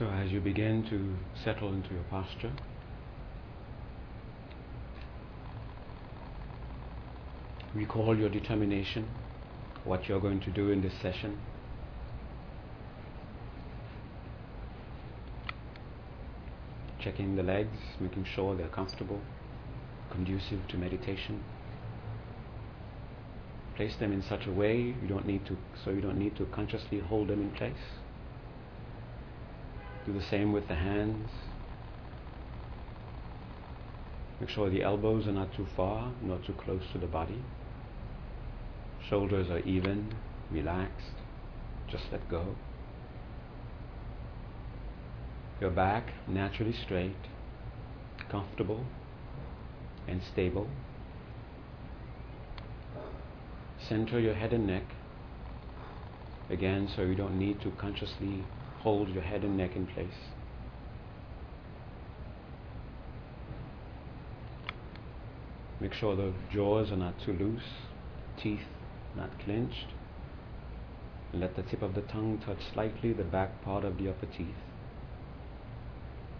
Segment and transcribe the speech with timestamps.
[0.00, 2.50] So as you begin to settle into your posture,
[7.74, 9.06] recall your determination,
[9.84, 11.38] what you're going to do in this session.
[16.98, 19.20] Checking the legs, making sure they're comfortable,
[20.10, 21.44] conducive to meditation.
[23.76, 26.46] Place them in such a way you don't need to so you don't need to
[26.46, 28.00] consciously hold them in place.
[30.06, 31.28] Do the same with the hands.
[34.40, 37.44] Make sure the elbows are not too far, not too close to the body.
[39.08, 40.14] Shoulders are even,
[40.50, 41.16] relaxed.
[41.88, 42.56] Just let go.
[45.60, 47.28] Your back naturally straight,
[48.30, 48.86] comfortable,
[50.08, 50.68] and stable.
[53.88, 54.84] Center your head and neck.
[56.48, 58.44] Again, so you don't need to consciously
[58.82, 60.08] hold your head and neck in place.
[65.80, 67.62] Make sure the jaws are not too loose,
[68.42, 68.60] teeth
[69.16, 69.86] not clenched.
[71.32, 74.62] Let the tip of the tongue touch slightly the back part of the upper teeth.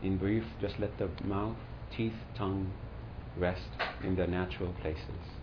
[0.03, 1.57] In brief, just let the mouth,
[1.97, 2.73] teeth, tongue
[3.39, 3.69] rest
[4.03, 5.40] in their natural places.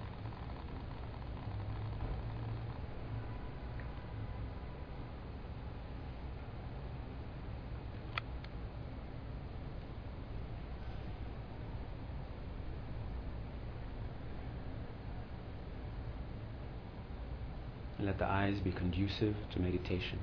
[18.17, 20.19] The eyes be conducive to meditation.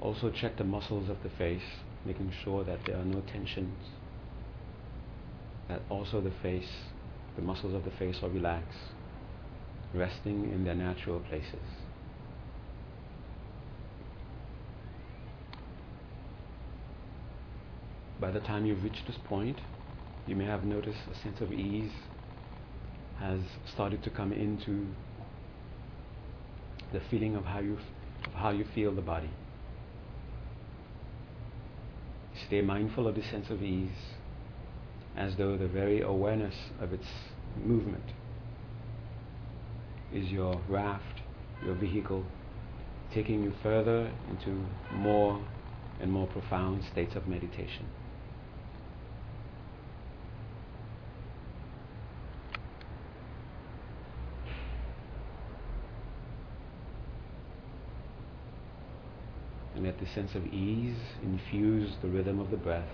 [0.00, 1.62] Also check the muscles of the face,
[2.04, 3.74] making sure that there are no tensions.
[5.68, 6.70] That also the face,
[7.36, 8.92] the muscles of the face are relaxed,
[9.94, 11.83] resting in their natural places.
[18.24, 19.60] By the time you've reached this point,
[20.26, 21.92] you may have noticed a sense of ease
[23.18, 23.38] has
[23.70, 24.86] started to come into
[26.90, 29.28] the feeling of how you, f- of how you feel the body.
[32.46, 34.14] Stay mindful of the sense of ease
[35.14, 37.06] as though the very awareness of its
[37.62, 38.14] movement
[40.14, 41.20] is your raft,
[41.62, 42.24] your vehicle,
[43.12, 44.64] taking you further into
[44.94, 45.44] more
[46.00, 47.84] and more profound states of meditation.
[59.73, 62.88] and let the sense of ease infuse the rhythm of the breath.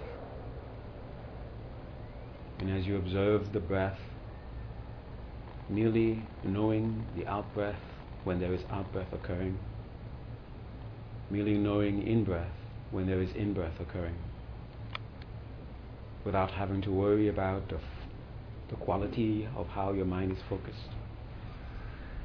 [2.58, 3.98] And as you observe the breath,
[5.68, 7.80] merely knowing the out breath
[8.24, 9.56] when there is out breath occurring,
[11.30, 12.50] merely knowing in breath
[12.90, 14.16] when there is in breath occurring,
[16.24, 17.82] without having to worry about the, f-
[18.68, 20.90] the quality of how your mind is focused,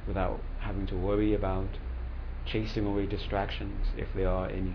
[0.08, 1.68] without having to worry about
[2.46, 4.74] chasing away distractions if there are any.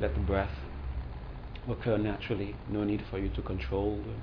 [0.00, 0.50] Let the breath
[1.68, 4.20] occur naturally, no need for you to control them.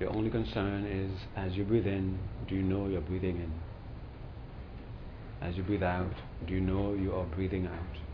[0.00, 3.52] Your only concern is as you breathe in, do you know you're breathing in?
[5.40, 6.14] As you breathe out,
[6.46, 8.07] do you know you are breathing out?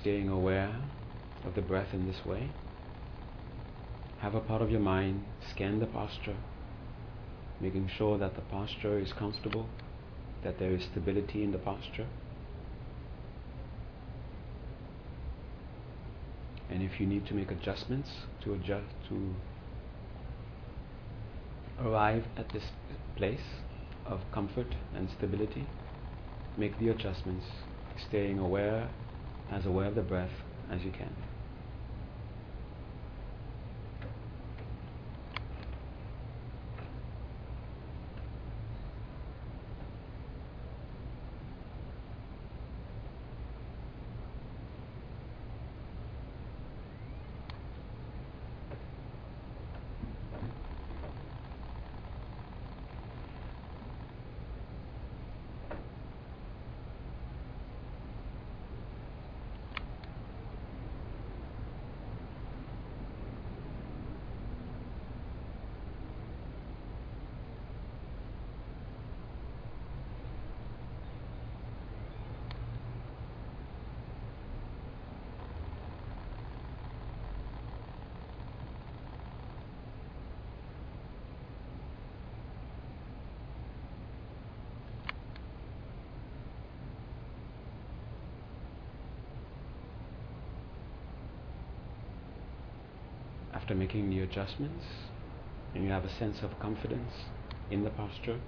[0.00, 0.74] Staying aware
[1.44, 2.48] of the breath in this way.
[4.20, 6.36] Have a part of your mind scan the posture,
[7.60, 9.66] making sure that the posture is comfortable,
[10.42, 12.06] that there is stability in the posture.
[16.70, 18.10] And if you need to make adjustments
[18.44, 19.34] to adjust to
[21.82, 22.64] arrive at this
[23.16, 23.40] place
[24.06, 25.66] of comfort and stability,
[26.56, 27.44] make the adjustments,
[28.08, 28.88] staying aware
[29.52, 30.30] as aware of the breath
[30.70, 31.29] as you can.
[93.90, 94.84] Making the adjustments
[95.74, 97.12] and you have a sense of confidence
[97.72, 98.38] in the posture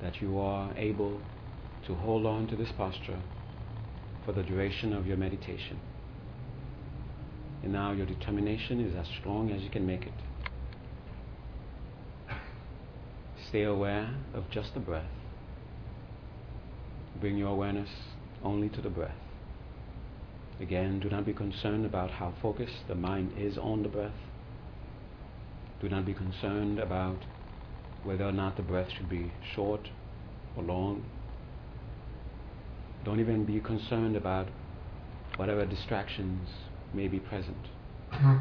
[0.00, 1.20] that you are able
[1.84, 3.18] to hold on to this posture
[4.24, 5.80] for the duration of your meditation.
[7.64, 10.12] And now your determination is as strong as you can make it.
[13.48, 15.10] Stay aware of just the breath.
[17.20, 17.90] Bring your awareness
[18.44, 19.16] only to the breath.
[20.60, 24.12] Again, do not be concerned about how focused the mind is on the breath.
[25.80, 27.18] Do not be concerned about
[28.02, 29.90] whether or not the breath should be short
[30.56, 31.04] or long.
[33.04, 34.48] Don't even be concerned about
[35.36, 36.48] whatever distractions
[36.94, 37.68] may be present.
[38.12, 38.36] Mm-hmm.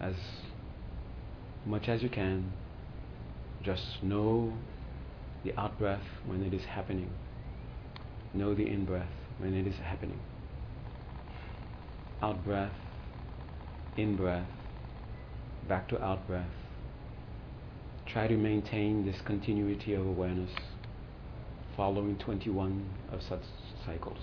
[0.00, 0.14] As
[1.64, 2.52] much as you can,
[3.62, 4.52] just know
[5.44, 7.10] the out breath when it is happening.
[8.34, 10.20] Know the in breath when it is happening.
[12.20, 12.72] Out breath,
[13.96, 14.46] in breath,
[15.68, 16.46] back to out breath.
[18.06, 20.50] Try to maintain this continuity of awareness
[21.76, 23.40] following 21 of such
[23.84, 24.18] cycles.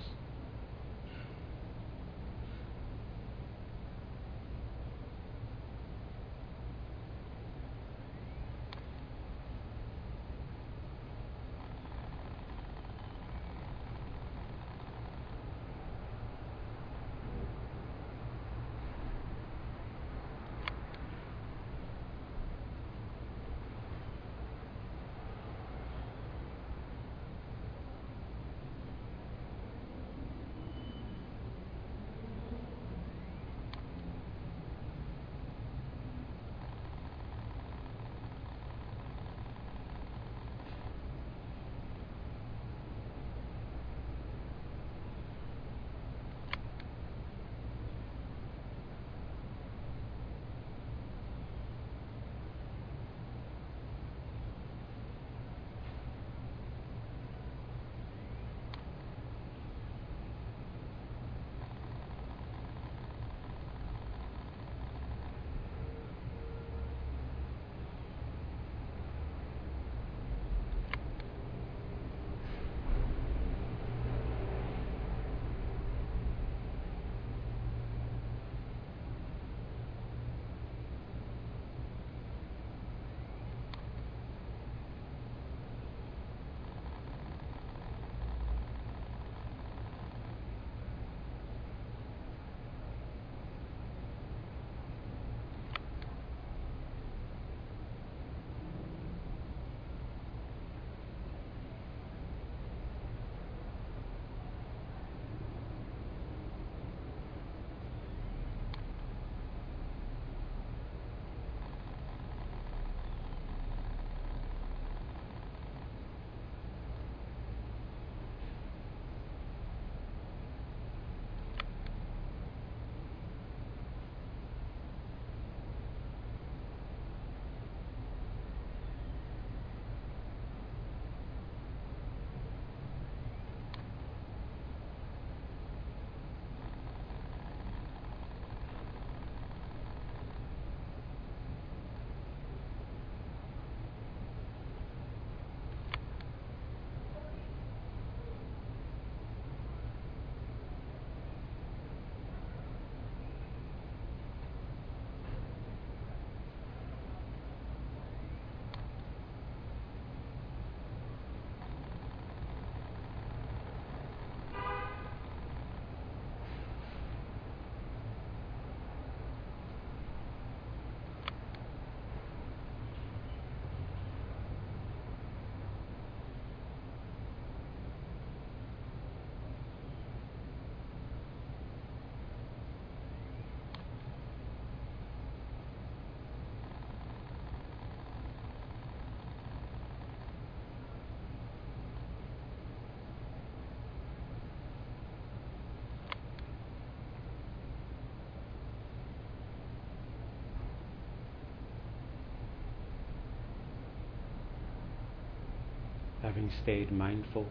[206.21, 207.47] Having stayed mindful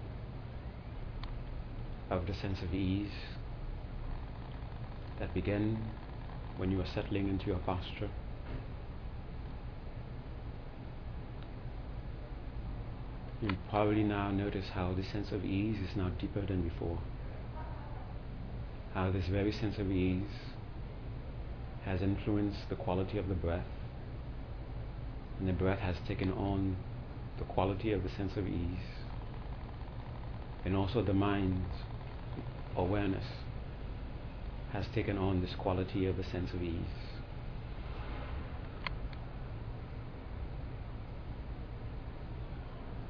[2.09, 3.11] of the sense of ease
[5.19, 5.79] that began
[6.57, 8.11] when you are settling into your posture.
[13.43, 16.99] You probably now notice how the sense of ease is now deeper than before.
[18.93, 20.23] How this very sense of ease
[21.85, 23.65] has influenced the quality of the breath,
[25.39, 26.77] and the breath has taken on
[27.41, 28.87] the quality of the sense of ease,
[30.65, 31.75] and also the mind's
[32.77, 33.25] awareness
[34.73, 36.77] has taken on this quality of the sense of ease.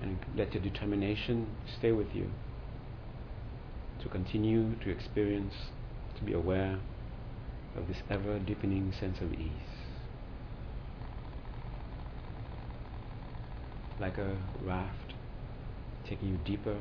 [0.01, 1.47] And let your determination
[1.79, 2.31] stay with you
[4.03, 5.53] to continue to experience,
[6.17, 6.79] to be aware
[7.77, 9.70] of this ever deepening sense of ease.
[14.01, 15.13] Like a raft
[16.09, 16.79] taking you deeper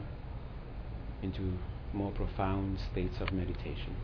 [1.22, 1.58] into
[1.92, 3.96] more profound states of meditation.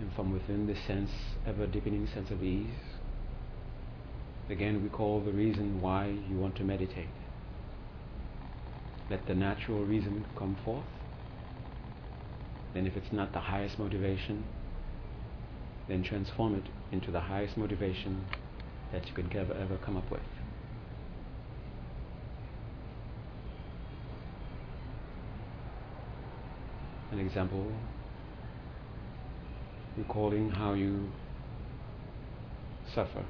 [0.00, 1.10] And from within this sense,
[1.46, 2.70] ever deepening sense of ease,
[4.48, 7.08] again recall the reason why you want to meditate.
[9.10, 10.84] Let the natural reason come forth.
[12.72, 14.44] Then, if it's not the highest motivation,
[15.90, 18.24] then transform it into the highest motivation
[18.92, 20.20] that you could ever, ever come up with.
[27.10, 27.72] An example
[29.96, 31.10] recalling how you
[32.94, 33.24] suffer,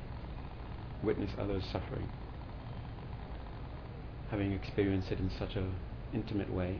[1.02, 2.08] witness others suffering,
[4.30, 5.72] having experienced it in such an
[6.12, 6.78] intimate way,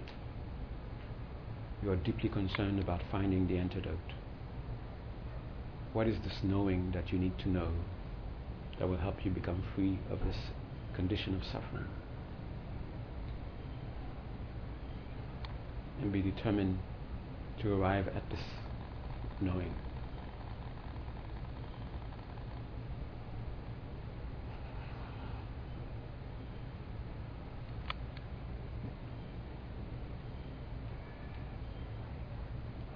[1.83, 4.20] you are deeply concerned about finding the antidote.
[5.93, 7.73] What is this knowing that you need to know
[8.79, 10.37] that will help you become free of this
[10.95, 11.87] condition of suffering?
[16.01, 16.79] And be determined
[17.61, 18.41] to arrive at this
[19.41, 19.75] knowing.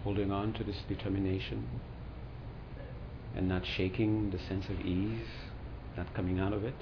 [0.04, 1.66] Holding on to this determination
[3.36, 5.26] and not shaking the sense of ease,
[5.96, 6.74] not coming out of it,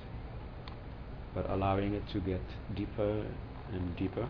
[1.34, 2.42] but allowing it to get
[2.74, 3.24] deeper
[3.72, 4.28] and deeper.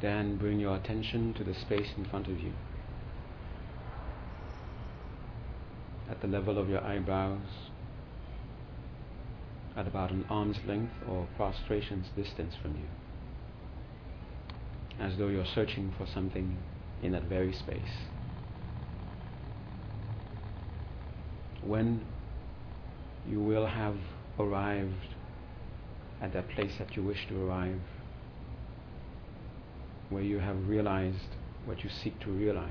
[0.00, 2.52] Then bring your attention to the space in front of you.
[6.10, 7.70] At the level of your eyebrows,
[9.76, 13.03] at about an arm's length or prostration's distance from you.
[15.00, 16.56] As though you're searching for something
[17.02, 17.80] in that very space.
[21.62, 22.04] When
[23.28, 23.96] you will have
[24.38, 25.14] arrived
[26.20, 27.80] at that place that you wish to arrive,
[30.10, 32.70] where you have realized what you seek to realize?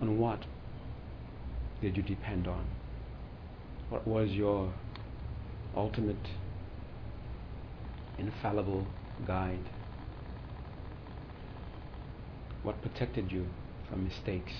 [0.00, 0.44] On what
[1.82, 2.64] did you depend on?
[3.88, 4.72] What was your
[5.76, 6.28] ultimate,
[8.18, 8.86] infallible
[9.26, 9.68] guide?
[12.62, 13.46] What protected you
[13.88, 14.52] from mistakes?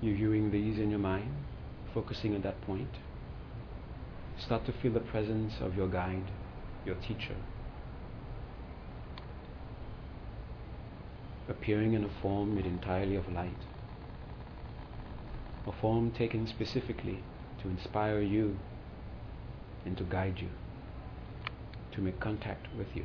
[0.00, 1.32] You're viewing these in your mind,
[1.94, 2.88] focusing at that point.
[4.38, 6.30] Start to feel the presence of your guide,
[6.84, 7.36] your teacher,
[11.48, 13.50] appearing in a form made entirely of light,
[15.66, 17.22] a form taken specifically
[17.62, 18.56] to inspire you
[19.84, 20.48] and to guide you,
[21.92, 23.04] to make contact with you.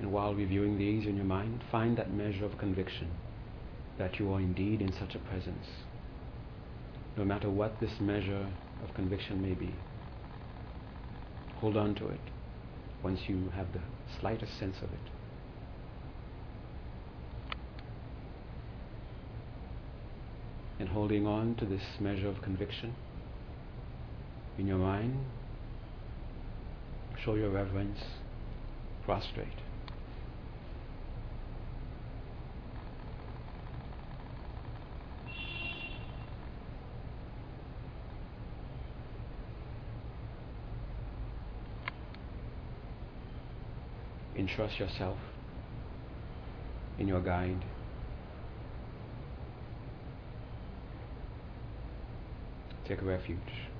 [0.00, 3.08] And while reviewing these in your mind, find that measure of conviction
[3.98, 5.66] that you are indeed in such a presence,
[7.16, 8.46] no matter what this measure
[8.82, 9.72] of conviction may be.
[11.56, 12.20] Hold on to it
[13.02, 13.80] once you have the
[14.18, 15.21] slightest sense of it.
[20.82, 22.92] And holding on to this measure of conviction
[24.58, 25.16] in your mind,
[27.24, 28.00] show your reverence,
[29.04, 29.46] prostrate.
[44.36, 45.18] entrust yourself
[46.98, 47.62] in your guide.
[52.92, 53.71] Take refuge.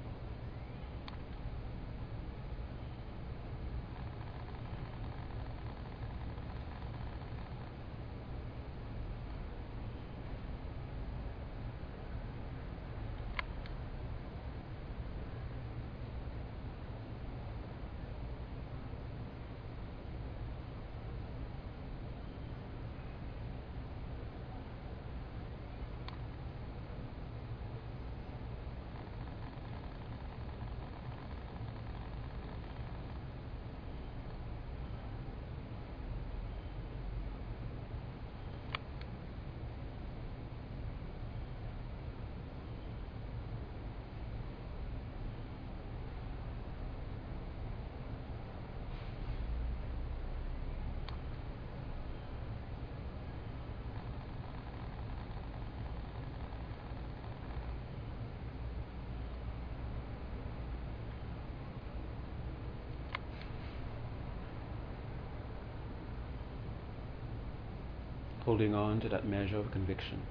[68.62, 70.23] Holding on to that measure of conviction,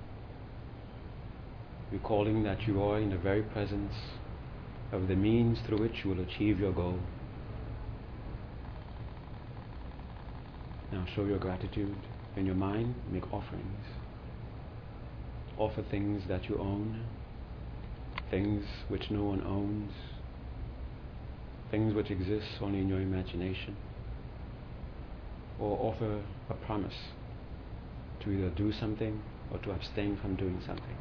[1.92, 3.94] recalling that you are in the very presence
[4.94, 6.98] of the means through which you will achieve your goal.
[10.94, 11.98] Now show your gratitude
[12.38, 13.86] in your mind, make offerings.
[15.58, 17.04] Offer things that you own,
[18.30, 19.92] things which no one owns,
[21.70, 23.76] things which exist only in your imagination,
[25.60, 26.96] or offer a promise
[28.24, 30.98] to either do something or to abstain from doing something.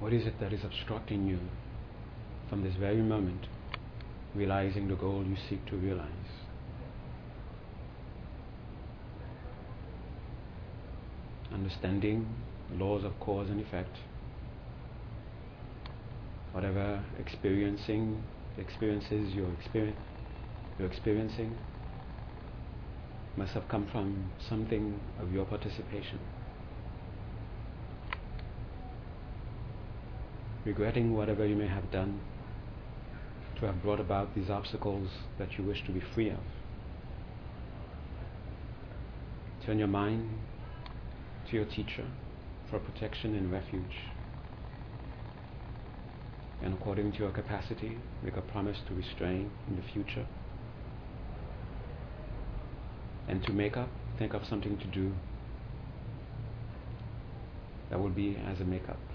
[0.00, 1.40] What is it that is obstructing you
[2.48, 3.48] from this very moment
[4.32, 6.08] realizing the goal you seek to realize?
[11.52, 12.28] Understanding
[12.74, 13.96] laws of cause and effect.
[16.52, 18.22] Whatever experiencing
[18.56, 19.50] experiences you're,
[20.78, 21.56] you're experiencing
[23.36, 26.20] must have come from something of your participation.
[30.68, 32.20] Regretting whatever you may have done
[33.58, 36.44] to have brought about these obstacles that you wish to be free of.
[39.64, 40.28] Turn your mind
[41.48, 42.06] to your teacher
[42.68, 43.96] for protection and refuge.
[46.62, 50.26] And according to your capacity, make a promise to restrain in the future.
[53.26, 55.12] And to make up, think of something to do
[57.88, 59.07] that will be as a make-up.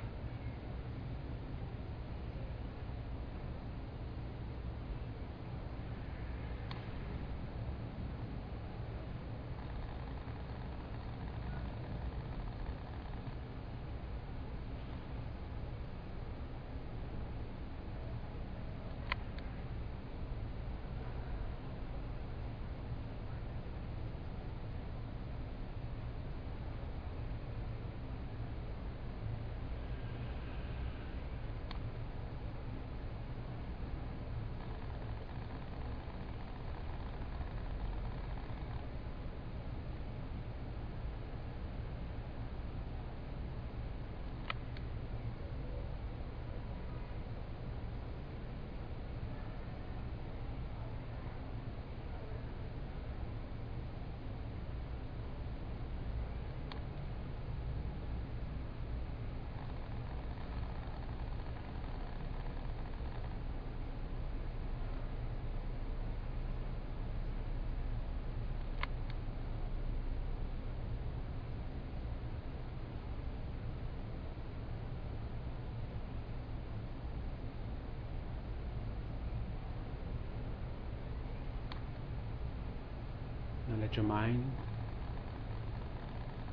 [83.73, 84.51] Now let your mind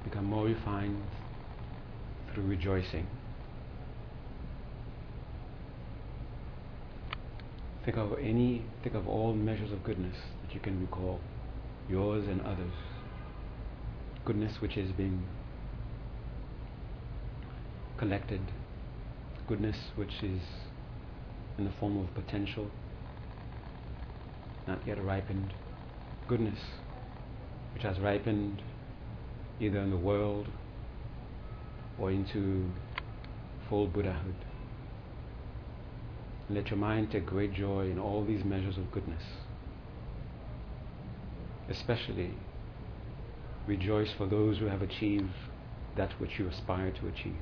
[0.05, 1.03] become more refined
[2.33, 3.07] through rejoicing.
[7.85, 11.21] Think of any, think of all measures of goodness that you can recall,
[11.91, 12.73] yours and others.
[14.25, 15.23] Goodness which is being
[17.99, 18.41] collected,
[19.47, 20.41] goodness which is
[21.59, 22.71] in the form of potential,
[24.67, 25.53] not yet ripened,
[26.27, 26.59] goodness
[27.75, 28.63] which has ripened
[29.61, 30.47] either in the world
[31.99, 32.71] or into
[33.69, 34.35] full Buddhahood.
[36.49, 39.23] Let your mind take great joy in all these measures of goodness.
[41.69, 42.33] Especially
[43.67, 45.31] rejoice for those who have achieved
[45.97, 47.37] that which you aspire to achieve.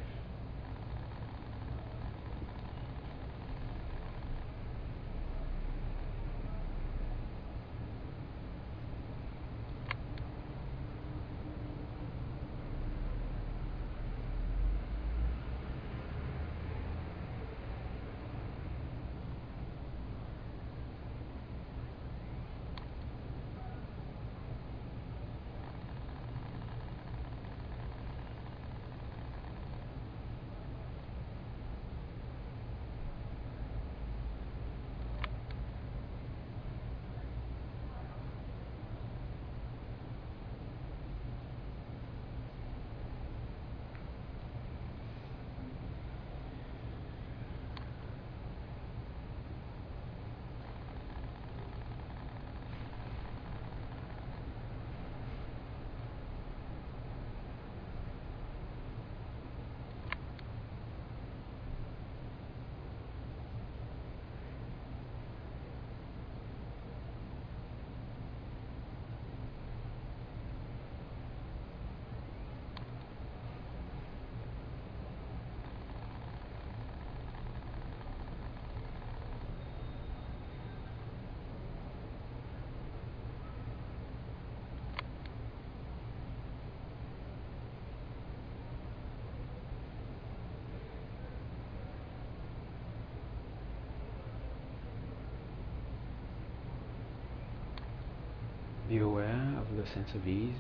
[98.88, 100.55] Be aware of the sense of ease.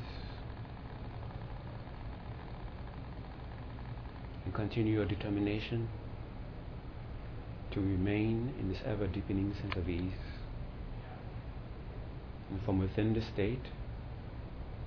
[4.44, 5.88] And continue your determination
[7.70, 10.12] to remain in this ever deepening sense of ease.
[12.50, 13.64] And from within the state,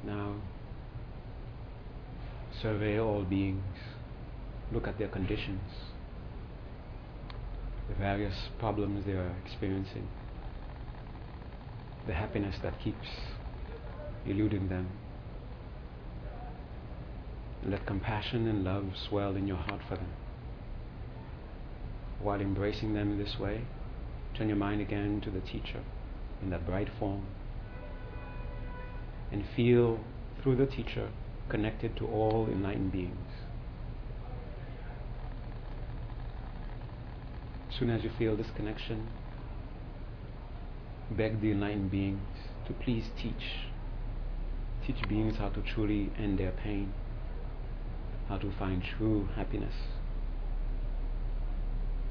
[0.05, 0.35] now
[2.61, 3.63] survey all beings,
[4.71, 5.61] look at their conditions,
[7.89, 10.07] the various problems they are experiencing,
[12.11, 13.07] the happiness that keeps
[14.25, 14.89] eluding them.
[17.65, 20.11] Let compassion and love swell in your heart for them.
[22.21, 23.61] While embracing them this way,
[24.37, 25.79] turn your mind again to the teacher
[26.41, 27.23] in that bright form
[29.31, 29.97] and feel
[30.43, 31.07] through the teacher
[31.47, 33.31] connected to all enlightened beings.
[37.69, 39.07] As soon as you feel this connection,
[41.11, 42.21] beg the enlightened beings
[42.67, 43.67] to please teach.
[44.85, 46.93] Teach beings how to truly end their pain,
[48.27, 49.75] how to find true happiness.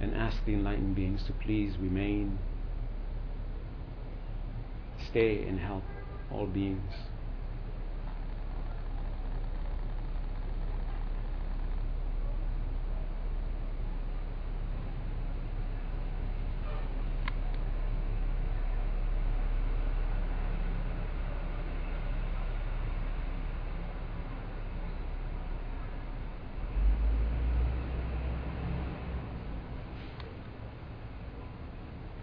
[0.01, 2.39] And ask the enlightened beings to please remain,
[5.11, 5.83] stay and help
[6.31, 6.93] all beings.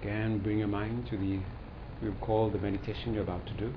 [0.02, 1.40] Again, bring your mind to the,
[2.02, 3.74] recall the meditation you're about to do.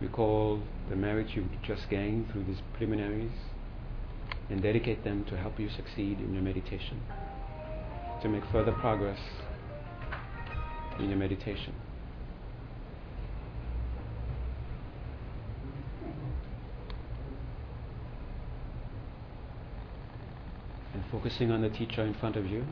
[0.00, 3.32] Recall the merit you've just gained through these preliminaries
[4.48, 7.00] and dedicate them to help you succeed in your meditation,
[8.22, 9.18] to make further progress
[10.98, 11.74] in your meditation.
[20.92, 22.64] And focusing on the teacher in front of you,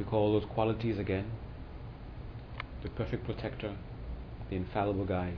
[0.00, 1.30] Recall those qualities again
[2.82, 3.76] the perfect protector,
[4.48, 5.36] the infallible guide.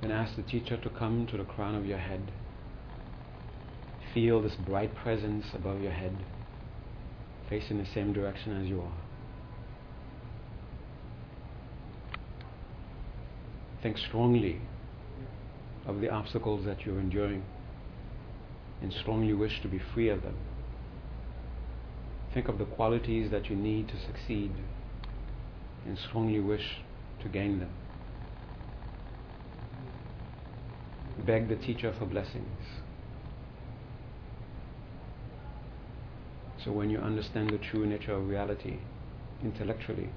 [0.00, 2.32] Then ask the teacher to come to the crown of your head.
[4.12, 6.16] Feel this bright presence above your head,
[7.48, 8.98] facing the same direction as you are.
[13.80, 14.60] Think strongly
[15.86, 17.44] of the obstacles that you're enduring
[18.80, 20.36] and strongly wish to be free of them.
[22.34, 24.52] Think of the qualities that you need to succeed
[25.84, 26.78] and strongly wish
[27.22, 27.70] to gain them.
[31.26, 32.46] Beg the teacher for blessings.
[36.64, 38.78] So when you understand the true nature of reality
[39.42, 40.08] intellectually,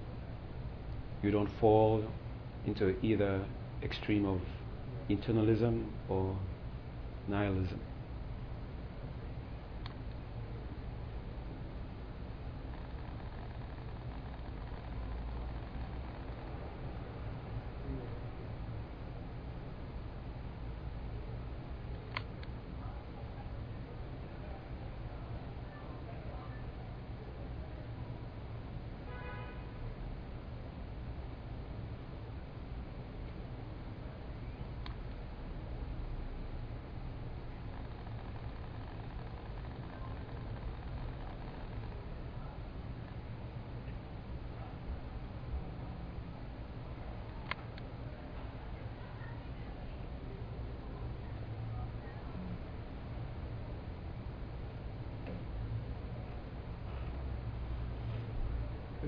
[1.21, 2.04] you don't fall
[2.65, 3.43] into either
[3.84, 4.41] extreme of
[5.10, 6.36] eternalism or
[7.28, 7.80] nihilism.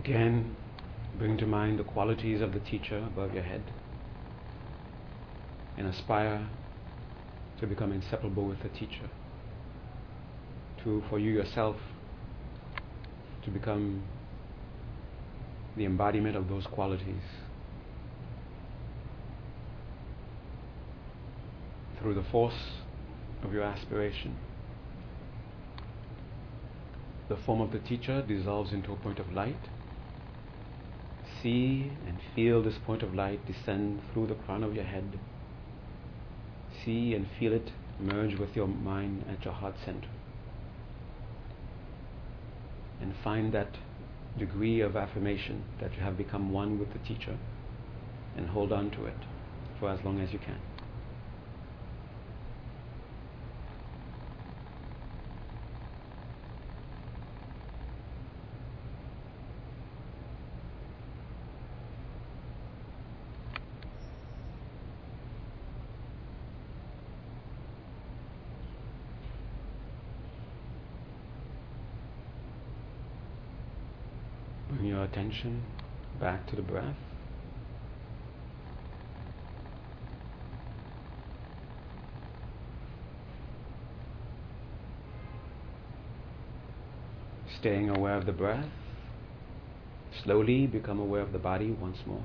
[0.08, 0.56] Again,
[1.18, 3.64] bring to mind the qualities of the teacher above your head
[5.76, 6.48] and aspire
[7.60, 9.10] to become inseparable with the teacher.
[10.84, 11.76] To, for you yourself,
[13.44, 14.04] to become
[15.76, 17.24] the embodiment of those qualities
[22.00, 22.62] through the force
[23.42, 24.38] of your aspiration.
[27.28, 29.58] The form of the teacher dissolves into a point of light
[31.42, 35.20] see and feel this point of light descend through the crown of your head.
[36.84, 40.08] See and feel it merge with your mind at your heart center.
[43.02, 43.78] And find that
[44.38, 47.38] degree of affirmation that you have become one with the teacher
[48.36, 49.18] and hold on to it
[49.80, 50.60] for as long as you can.
[74.88, 75.64] Your attention
[76.20, 76.96] back to the breath.
[87.60, 88.66] Staying aware of the breath.
[90.24, 92.24] Slowly become aware of the body once more.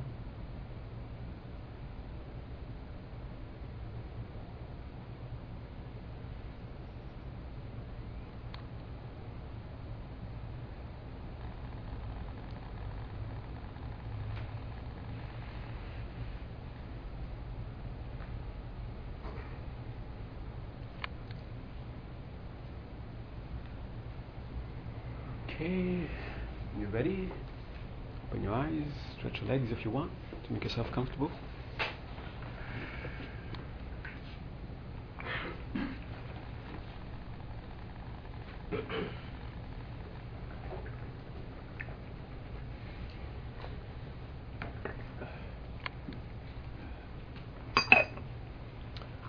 [25.62, 26.08] Okay,
[26.80, 27.30] you ready?
[28.28, 28.82] Open your eyes,
[29.16, 30.10] stretch your legs if you want
[30.46, 31.30] to make yourself comfortable.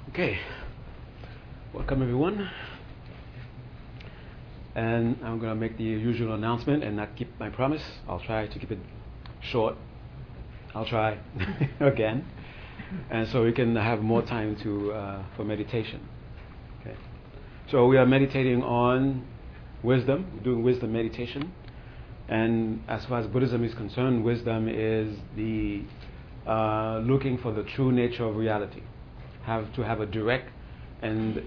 [0.10, 0.38] Okay,
[1.74, 2.50] welcome everyone.
[4.76, 7.82] And I'm going to make the usual announcement and not keep my promise.
[8.08, 8.80] I'll try to keep it
[9.42, 9.76] short.
[10.76, 11.20] I'll try
[11.80, 12.26] again.
[13.10, 16.08] And so we can have more time to, uh, for meditation.
[16.82, 16.96] Okay.
[17.70, 19.26] So we are meditating on
[19.82, 21.54] wisdom, doing wisdom meditation.
[22.28, 25.84] And as far as Buddhism is concerned, wisdom is the
[26.50, 28.82] uh, looking for the true nature of reality.
[29.44, 30.50] Have to have a direct
[31.02, 31.44] and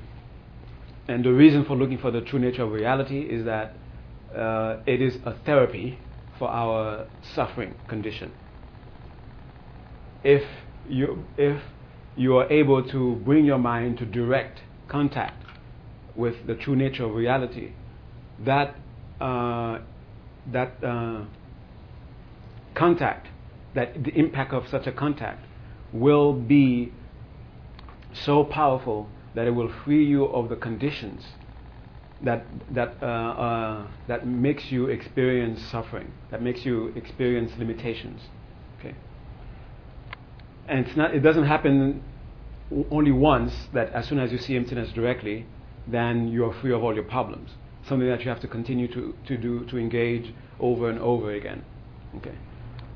[1.09, 3.75] and the reason for looking for the true nature of reality is that
[4.35, 5.99] uh, it is a therapy
[6.39, 8.33] for our suffering condition.
[10.27, 10.43] If
[10.89, 11.63] you, if
[12.17, 15.45] you are able to bring your mind to direct contact
[16.17, 17.71] with the true nature of reality,
[18.41, 18.75] that,
[19.21, 19.79] uh,
[20.51, 21.27] that uh,
[22.75, 23.29] contact,
[23.75, 25.45] that the impact of such a contact
[25.93, 26.93] will be
[28.13, 31.23] so powerful that it will free you of the conditions
[32.23, 38.23] that that uh, uh, that makes you experience suffering, that makes you experience limitations.
[40.69, 41.15] And it's not.
[41.15, 42.03] It doesn't happen
[42.91, 43.53] only once.
[43.73, 45.47] That as soon as you see emptiness directly,
[45.87, 47.51] then you are free of all your problems.
[47.87, 51.65] Something that you have to continue to, to do to engage over and over again.
[52.17, 52.35] Okay,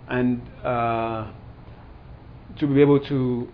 [0.08, 1.30] and uh,
[2.58, 3.48] to be able to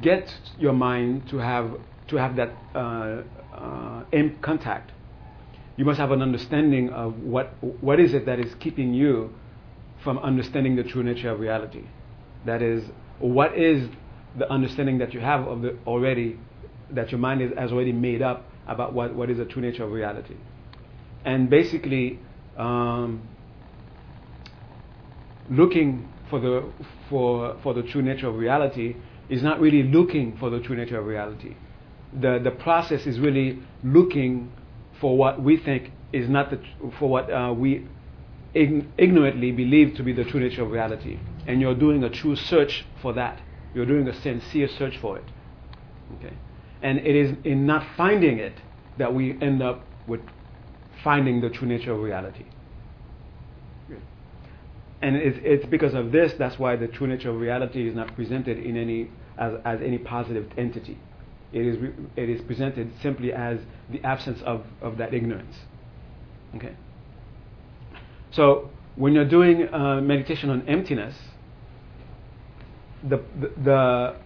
[0.00, 1.72] get your mind to have
[2.08, 3.22] to have that uh,
[3.54, 4.04] uh,
[4.40, 4.92] contact,
[5.76, 9.34] you must have an understanding of what what is it that is keeping you
[10.02, 11.84] from understanding the true nature of reality.
[12.46, 12.84] That is,
[13.20, 13.88] what is
[14.36, 16.38] the understanding that you have of the already
[16.90, 19.84] that your mind is, has already made up about what, what is the true nature
[19.84, 20.36] of reality.
[21.24, 22.18] And basically,
[22.56, 23.22] um,
[25.48, 26.72] looking for the
[27.08, 28.96] for for the true nature of reality
[29.28, 31.54] is not really looking for the true nature of reality
[32.12, 34.52] the, the process is really looking
[35.00, 36.60] for what we think is not the,
[36.98, 37.86] for what uh, we
[38.52, 41.18] ignorantly believe to be the true nature of reality.
[41.50, 43.40] And you're doing a true search for that.
[43.74, 45.24] You're doing a sincere search for it.
[46.16, 46.32] Okay?
[46.80, 48.54] And it is in not finding it
[48.98, 50.20] that we end up with
[51.02, 52.44] finding the true nature of reality.
[55.02, 58.14] And it's, it's because of this that's why the true nature of reality is not
[58.14, 60.98] presented in any as, as any positive entity.
[61.52, 63.58] It is, re- it is presented simply as
[63.90, 65.56] the absence of, of that ignorance.
[66.54, 66.76] Okay?
[68.30, 71.16] So, when you're doing uh, meditation on emptiness,
[73.02, 73.22] the,
[73.62, 74.16] the,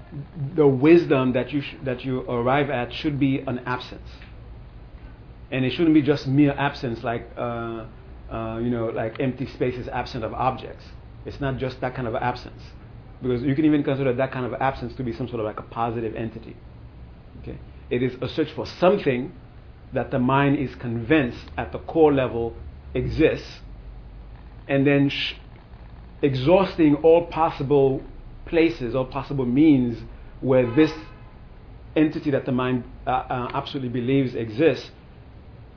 [0.54, 4.08] the, wisdom that you, sh- that you arrive at should be an absence.
[5.50, 7.86] And it shouldn't be just mere absence like, uh,
[8.30, 10.84] uh, you know, like empty space is absent of objects.
[11.24, 12.62] It's not just that kind of absence.
[13.22, 15.58] Because you can even consider that kind of absence to be some sort of like
[15.58, 16.56] a positive entity.
[17.40, 17.58] Okay?
[17.90, 19.32] It is a search for something
[19.92, 22.54] that the mind is convinced at the core level
[22.92, 23.60] exists,
[24.66, 25.34] and then sh-
[26.22, 28.02] exhausting all possible
[28.46, 30.02] places, or possible means
[30.40, 30.92] where this
[31.96, 34.90] entity that the mind uh, uh, absolutely believes exists,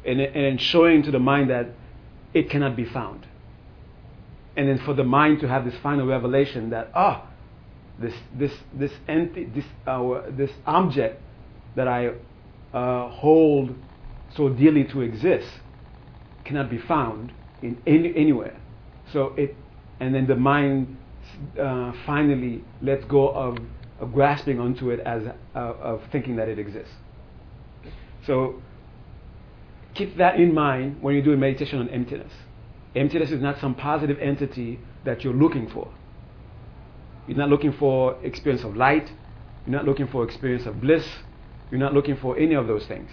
[0.06, 1.70] and, and showing to the mind that
[2.34, 3.28] it cannot be found.
[4.56, 7.28] And then for the mind to have this final revelation that, ah,
[8.00, 11.22] this, this, this, enti- this, uh, this object
[11.76, 12.14] that I
[12.74, 13.76] uh, hold
[14.36, 15.48] so dearly to exist
[16.44, 18.60] cannot be found in any, anywhere.
[19.14, 19.56] So it,
[20.00, 20.98] and then the mind
[21.60, 23.58] uh, finally lets go of,
[24.00, 25.24] of, grasping onto it as
[25.56, 26.94] uh, of thinking that it exists.
[28.26, 28.62] So
[29.94, 32.32] keep that in mind when you're doing meditation on emptiness.
[32.96, 35.92] Emptiness is not some positive entity that you're looking for.
[37.28, 39.12] You're not looking for experience of light.
[39.66, 41.06] You're not looking for experience of bliss.
[41.70, 43.12] You're not looking for any of those things.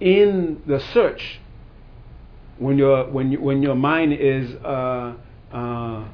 [0.00, 1.40] In the search,
[2.58, 5.14] when your when you, when your mind is uh,
[5.50, 6.04] uh,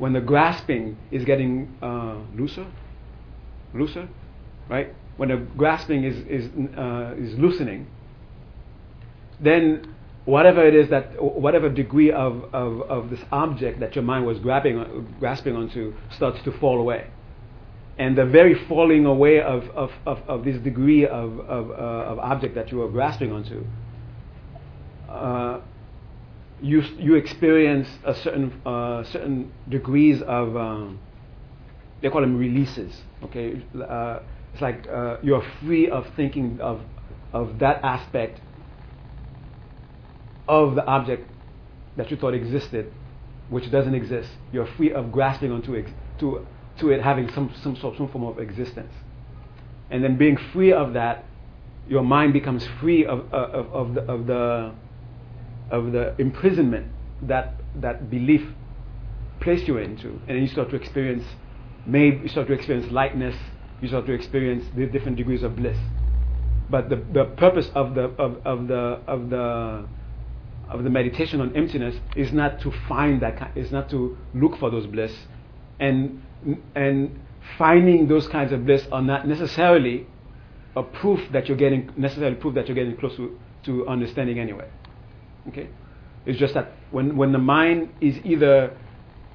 [0.00, 2.66] when the grasping is getting uh, looser,
[3.74, 4.08] looser,
[4.68, 4.88] right?
[5.18, 7.86] When the grasping is is uh, is loosening,
[9.38, 14.26] then whatever it is that whatever degree of, of, of this object that your mind
[14.26, 17.06] was grabbing grasping onto starts to fall away
[17.98, 21.74] and the very falling away of, of, of, of this degree of, of, uh,
[22.10, 23.64] of object that you were grasping onto
[25.08, 25.60] uh,
[26.62, 30.98] you, you experience a certain uh, certain degrees of um,
[32.02, 34.20] they call them releases okay uh,
[34.52, 36.80] it's like uh, you're free of thinking of
[37.32, 38.40] of that aspect
[40.50, 41.30] of the object
[41.96, 42.92] that you thought existed,
[43.50, 44.28] which doesn't exist.
[44.52, 45.86] You're free of grasping onto it,
[46.18, 46.46] to,
[46.80, 48.92] to it having some, some, sort some form of existence.
[49.90, 51.24] And then being free of that,
[51.88, 54.72] your mind becomes free of, of, of, the, of, the,
[55.70, 56.86] of the imprisonment
[57.22, 58.42] that that belief
[59.40, 60.20] placed you into.
[60.28, 61.24] And you start to experience,
[61.86, 63.36] maybe you start to experience lightness,
[63.80, 65.78] you start to experience the different degrees of bliss.
[66.68, 69.88] But the, the purpose of the, of, of the, of the
[70.68, 74.70] of the meditation on emptiness is not to find that is not to look for
[74.70, 75.12] those bliss
[75.80, 76.22] and
[76.76, 77.18] and
[77.58, 80.06] finding those kinds of bliss are not necessarily
[80.76, 84.68] a proof that you're getting necessarily proof that you're getting close to, to understanding anyway
[85.50, 85.68] okay
[86.26, 88.76] it's just that when when the mind is either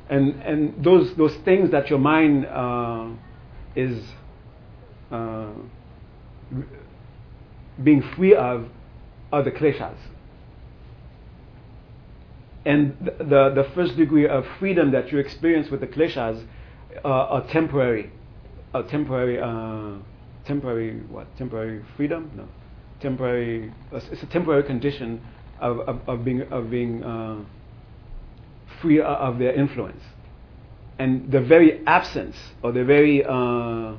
[0.09, 3.07] and and those those things that your mind uh,
[3.75, 4.03] is
[5.11, 5.51] uh,
[7.83, 8.67] being free of
[9.31, 9.97] are the kleshas
[12.65, 16.43] and the, the first degree of freedom that you experience with the kleshas
[17.03, 18.11] uh, are temporary,
[18.73, 20.01] a temporary, uh,
[20.45, 21.27] temporary what?
[21.37, 22.31] Temporary freedom?
[22.35, 22.47] No,
[23.01, 23.71] temporary.
[23.91, 25.21] It's a temporary condition
[25.59, 27.43] of, of, of being of being uh,
[28.81, 30.03] free of their influence,
[30.99, 33.93] and the very absence or the very uh,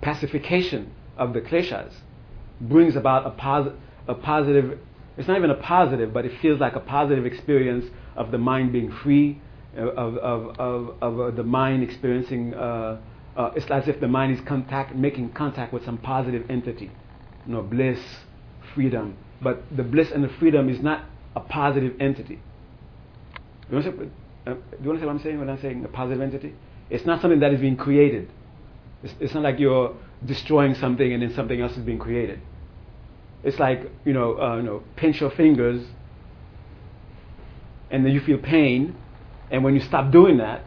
[0.00, 1.92] pacification of the kleshas
[2.60, 3.72] brings about a, pos-
[4.08, 4.78] a positive
[5.20, 7.84] it's not even a positive, but it feels like a positive experience
[8.16, 9.38] of the mind being free,
[9.76, 12.98] uh, of, of, of, of uh, the mind experiencing, uh,
[13.36, 16.90] uh, it's as if the mind is contact, making contact with some positive entity.
[17.46, 18.00] You know, bliss,
[18.74, 19.16] freedom.
[19.42, 22.40] But the bliss and the freedom is not a positive entity.
[23.70, 26.54] You uh, do you understand what I'm saying when I'm saying a positive entity?
[26.88, 28.30] It's not something that is being created.
[29.02, 32.40] It's, it's not like you're destroying something and then something else is being created.
[33.42, 35.86] It's like, you know, uh, you know, pinch your fingers
[37.90, 38.94] and then you feel pain.
[39.50, 40.64] And when you stop doing that,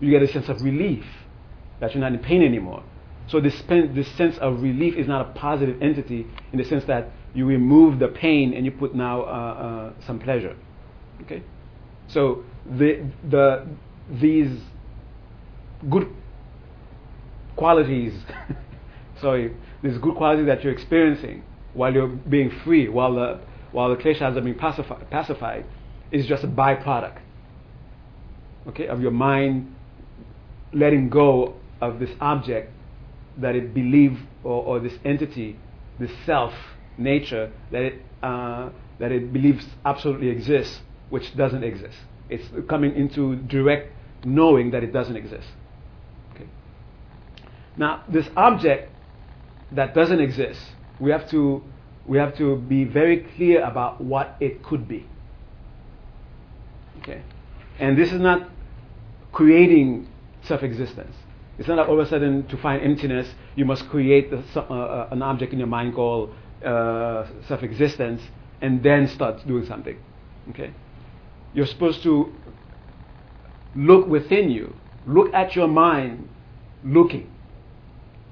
[0.00, 1.04] you get a sense of relief
[1.80, 2.82] that you're not in pain anymore.
[3.26, 7.10] So this, this sense of relief is not a positive entity in the sense that
[7.34, 10.56] you remove the pain and you put now uh, uh, some pleasure.
[11.22, 11.42] Okay?
[12.08, 13.66] So the, the,
[14.20, 14.60] these
[15.90, 16.08] good
[17.56, 18.14] qualities,
[19.20, 21.42] sorry, these good qualities that you're experiencing
[21.74, 23.40] while you're being free, while the,
[23.72, 25.64] while the kleshas are being pacified, pacified,
[26.10, 27.18] is just a byproduct
[28.68, 29.74] okay, of your mind
[30.72, 32.72] letting go of this object
[33.38, 35.56] that it believes, or, or this entity,
[35.98, 36.52] this self,
[36.98, 40.80] nature, that it, uh, that it believes absolutely exists,
[41.10, 41.96] which doesn't exist.
[42.28, 43.92] It's coming into direct
[44.24, 45.46] knowing that it doesn't exist.
[46.34, 46.46] Okay.
[47.76, 48.92] Now, this object
[49.72, 50.60] that doesn't exist
[50.98, 51.62] we have to
[52.06, 55.06] we have to be very clear about what it could be.
[57.00, 57.22] Okay,
[57.78, 58.48] and this is not
[59.32, 60.08] creating
[60.42, 61.14] self-existence.
[61.58, 65.08] It's not like all of a sudden to find emptiness you must create uh, uh,
[65.10, 66.34] an object in your mind called
[66.64, 68.22] uh, self-existence
[68.60, 69.98] and then start doing something.
[70.50, 70.72] Okay,
[71.54, 72.32] you're supposed to
[73.74, 74.74] look within you,
[75.06, 76.28] look at your mind,
[76.84, 77.30] looking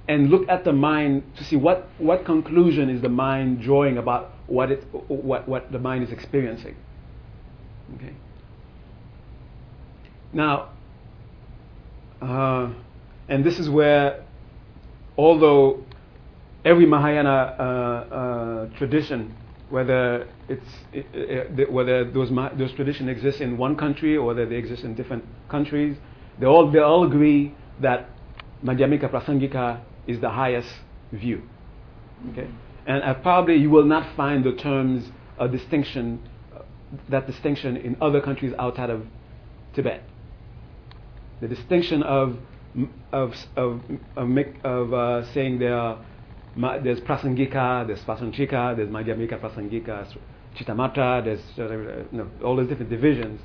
[0.09, 4.33] and look at the mind to see what, what conclusion is the mind drawing about
[4.47, 6.77] what, it, what, what the mind is experiencing.
[7.97, 8.14] Okay.
[10.33, 10.70] Now,
[12.22, 12.72] uh,
[13.29, 14.24] and this is where,
[15.18, 15.85] although
[16.67, 19.35] every Mahayana uh, uh, tradition,
[19.71, 24.83] whether it's it, whether those those traditions exist in one country or whether they exist
[24.85, 25.97] in different countries,
[26.39, 28.11] they all they all agree that
[28.64, 30.69] Madhyamika Prasangika is the highest
[31.12, 31.43] view.
[32.33, 32.49] Okay?
[32.87, 36.21] And uh, probably you will not find the terms a distinction
[37.09, 39.07] that distinction in other countries outside of
[39.75, 40.03] Tibet.
[41.41, 42.39] The distinction of
[43.12, 43.83] of of
[44.17, 44.29] of,
[44.64, 46.05] of uh, saying there are,
[46.57, 50.07] there's Prasangika, there's Svatantrika, there's Madhyamika Prasangika,
[50.57, 53.41] Chittamatra, there's uh, know, all those different divisions.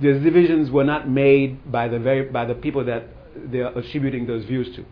[0.00, 3.04] These divisions were not made by the very by the people that
[3.36, 4.84] they are attributing those views to.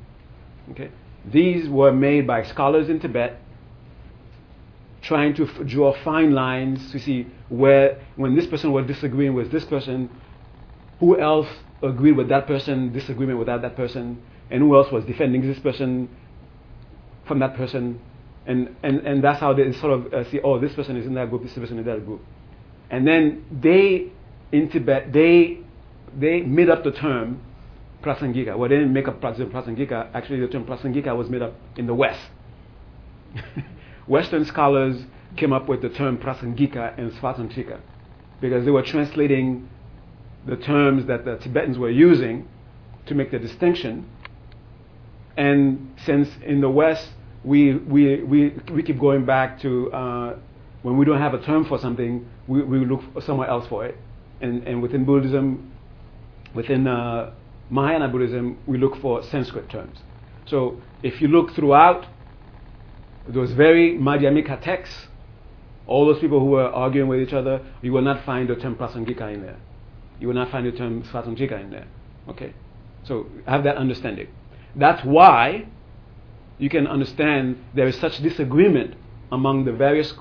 [0.72, 0.90] Okay,
[1.24, 3.40] these were made by scholars in Tibet
[5.02, 9.50] trying to f- draw fine lines to see where, when this person was disagreeing with
[9.50, 10.10] this person,
[10.98, 11.48] who else
[11.82, 15.58] agreed with that person, disagreement with that, that person, and who else was defending this
[15.58, 16.08] person
[17.30, 18.00] from that person.
[18.44, 21.14] And, and, and that's how they sort of uh, see, oh, this person is in
[21.14, 22.20] that group, this person is in that group.
[22.90, 24.10] And then they,
[24.50, 25.60] in Tibet, they,
[26.18, 27.40] they made up the term
[28.02, 28.58] Prasangika.
[28.58, 30.10] Well, they didn't make up Prasangika.
[30.12, 32.20] Actually, the term Prasangika was made up in the West.
[34.08, 35.04] Western scholars
[35.36, 37.78] came up with the term Prasangika and Svatantrika
[38.40, 39.68] because they were translating
[40.46, 42.48] the terms that the Tibetans were using
[43.06, 44.10] to make the distinction.
[45.36, 47.10] And since in the West
[47.44, 50.36] we, we, we, we keep going back to uh,
[50.82, 53.96] when we don't have a term for something, we, we look somewhere else for it.
[54.40, 55.72] And, and within Buddhism,
[56.54, 57.34] within uh,
[57.68, 59.98] Mahayana Buddhism, we look for Sanskrit terms.
[60.46, 62.06] So if you look throughout
[63.28, 65.06] those very Madhyamika texts,
[65.86, 68.76] all those people who were arguing with each other, you will not find the term
[68.76, 69.58] Prasangika in there.
[70.20, 71.88] You will not find the term Svatantrika in there.
[72.28, 72.54] Okay?
[73.04, 74.28] So have that understanding.
[74.76, 75.66] That's why
[76.60, 78.94] you can understand there is such disagreement
[79.32, 80.12] among the various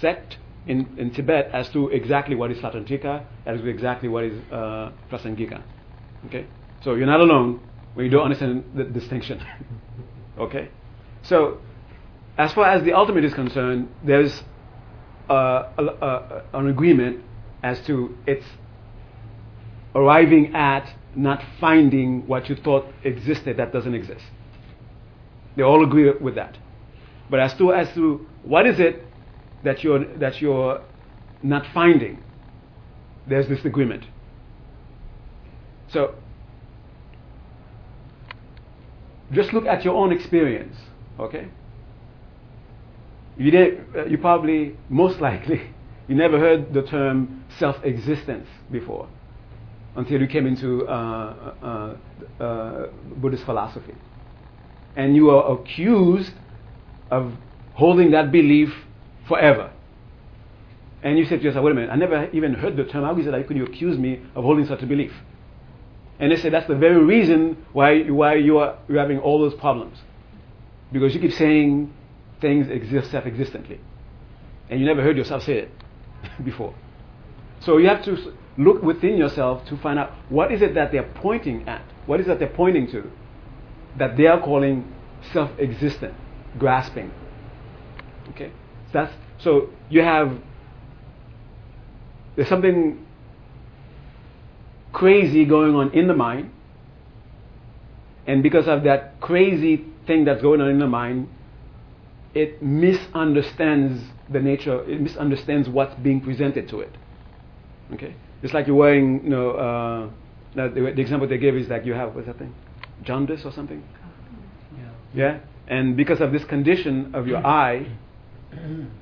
[0.00, 0.36] sect
[0.66, 4.92] in, in Tibet as to exactly what is Svatantrika, as to exactly what is uh,
[5.10, 5.62] Prasangika.
[6.26, 6.46] Okay?
[6.82, 7.60] So you're not alone
[7.94, 9.44] when you don't understand the distinction.
[10.38, 10.68] okay?
[11.22, 11.58] So
[12.36, 14.42] as far as the ultimate is concerned, there's
[15.30, 17.24] uh, a, a, an agreement
[17.62, 18.44] as to its
[19.94, 24.24] arriving at not finding what you thought existed that doesn't exist.
[25.56, 26.58] They all agree with that.
[27.30, 29.06] But as to as to what is it
[29.62, 30.80] that you're that you're
[31.42, 32.22] not finding,
[33.26, 34.04] there's this agreement.
[35.88, 36.14] So
[39.32, 40.76] just look at your own experience,
[41.18, 41.48] okay?
[43.36, 43.86] You did.
[43.94, 45.62] Uh, you probably, most likely,
[46.08, 49.08] you never heard the term self-existence before,
[49.96, 51.96] until you came into uh,
[52.40, 52.86] uh, uh,
[53.16, 53.94] Buddhist philosophy,
[54.96, 56.32] and you are accused
[57.10, 57.32] of
[57.74, 58.72] holding that belief
[59.26, 59.70] forever.
[61.02, 61.90] And you said to yourself, "Wait a minute!
[61.90, 63.04] I never even heard the term.
[63.04, 65.12] How is it that could you accuse me of holding such a belief?"
[66.18, 69.54] And they said that's the very reason why why you are you're having all those
[69.54, 69.98] problems,
[70.92, 71.92] because you keep saying
[72.40, 73.80] things exist self existently.
[74.70, 75.70] And you never heard yourself say it
[76.44, 76.74] before.
[77.60, 81.10] So you have to look within yourself to find out what is it that they're
[81.14, 81.82] pointing at?
[82.06, 83.10] What is it that they're pointing to
[83.98, 84.92] that they are calling
[85.32, 86.14] self existent,
[86.58, 87.10] grasping?
[88.30, 88.50] Okay?
[88.92, 90.38] So that's so you have
[92.36, 93.04] there's something
[94.92, 96.50] crazy going on in the mind,
[98.26, 101.28] and because of that crazy thing that's going on in the mind,
[102.34, 106.92] it misunderstands the nature, it misunderstands what's being presented to it.
[107.92, 108.14] Okay?
[108.42, 110.10] It's like you're wearing, you know, uh,
[110.54, 112.54] the, the, example they gave is like you have, what's that thing?
[113.02, 113.82] Jaundice or something?
[114.76, 114.90] Yeah.
[115.14, 115.40] Yeah?
[115.66, 117.86] And because of this condition of your eye,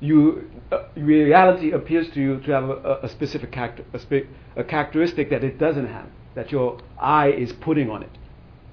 [0.00, 4.64] you, uh, reality appears to you to have a, a specific character, a, spe- a
[4.64, 8.10] characteristic that it doesn't have, that your eye is putting on it.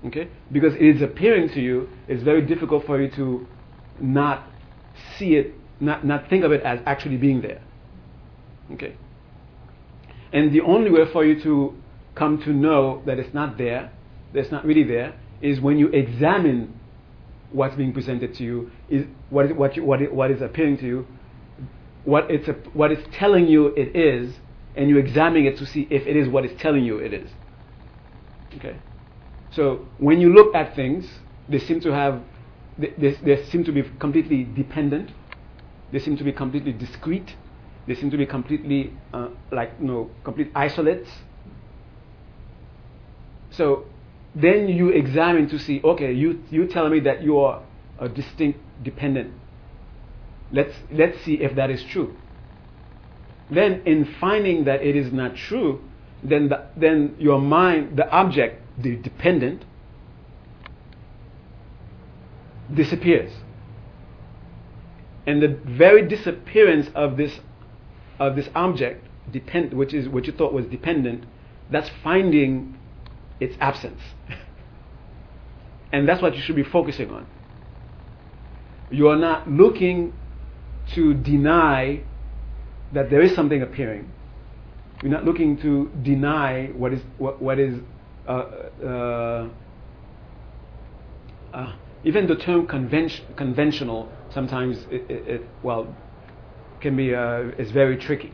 [0.05, 0.29] Okay?
[0.51, 3.47] Because it is appearing to you, it's very difficult for you to
[3.99, 4.47] not
[5.17, 7.61] see it, not, not think of it as actually being there.
[8.71, 8.95] Okay?
[10.31, 11.75] And the only way for you to
[12.15, 13.91] come to know that it's not there,
[14.33, 16.79] that it's not really there, is when you examine
[17.51, 20.85] what's being presented to you, is what is, what, you, what, what is appearing to
[20.85, 21.07] you,
[22.03, 24.35] what it's, a, what it's telling you it is,
[24.75, 27.29] and you examine it to see if it is what it's telling you it is.
[28.55, 28.77] Okay?
[29.51, 31.07] So when you look at things,
[31.47, 32.21] they seem to have
[32.77, 35.11] they, they, seem to be completely dependent.
[35.91, 37.35] They seem to be completely discrete.
[37.87, 41.09] They seem to be completely uh, like you know complete isolates.
[43.51, 43.85] So
[44.35, 47.63] then you examine to see, okay, you you tell me that you are
[47.99, 49.33] a distinct dependent.
[50.51, 52.15] Let's let's see if that is true.
[53.49, 55.81] Then in finding that it is not true,
[56.23, 59.65] then the, then your mind, the object, the dependent,
[62.73, 63.31] disappears.
[65.25, 67.39] And the very disappearance of this
[68.19, 71.25] of this object, depend, which is what you thought was dependent,
[71.71, 72.78] that's finding
[73.39, 74.01] its absence.
[75.91, 77.27] and that's what you should be focusing on.
[78.91, 80.13] You are not looking
[80.95, 82.01] to deny
[82.93, 84.11] that there is something appearing.
[85.01, 87.79] You're not looking to deny what is what, what is
[88.27, 88.31] uh,
[88.83, 89.49] uh,
[91.53, 95.95] uh, even the term convention, conventional sometimes it, it, it, well
[96.81, 98.33] can be uh, is very tricky.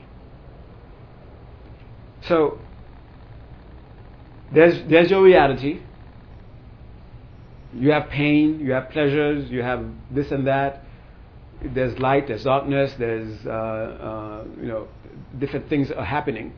[2.21, 2.59] So
[4.53, 5.81] there's there's your reality.
[7.73, 10.83] You have pain, you have pleasures, you have this and that.
[11.61, 14.87] There's light, there's darkness, there's uh, uh, you know
[15.39, 16.53] different things are happening.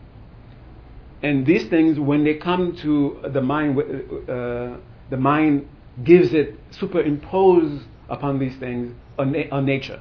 [1.23, 4.77] And these things, when they come to the mind, uh,
[5.09, 5.67] the mind
[6.03, 9.99] gives it superimpose upon these things a, na- a nature,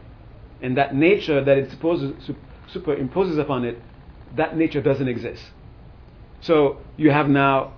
[0.60, 2.30] and that nature that it supposes,
[2.74, 3.80] superimposes upon it,
[4.36, 5.42] that nature doesn't exist.
[6.46, 7.72] So you have now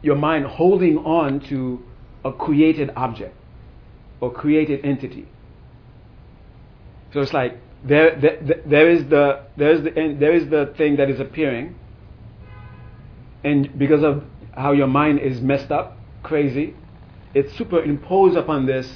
[0.00, 1.82] your mind holding on to
[2.24, 3.34] a created object
[4.20, 5.28] or created entity.
[7.12, 10.96] So it's like there, there, there is the there is the there is the thing
[10.96, 11.74] that is appearing,
[13.44, 14.24] and because of
[14.54, 16.74] how your mind is messed up, crazy,
[17.34, 18.90] it's superimposed upon this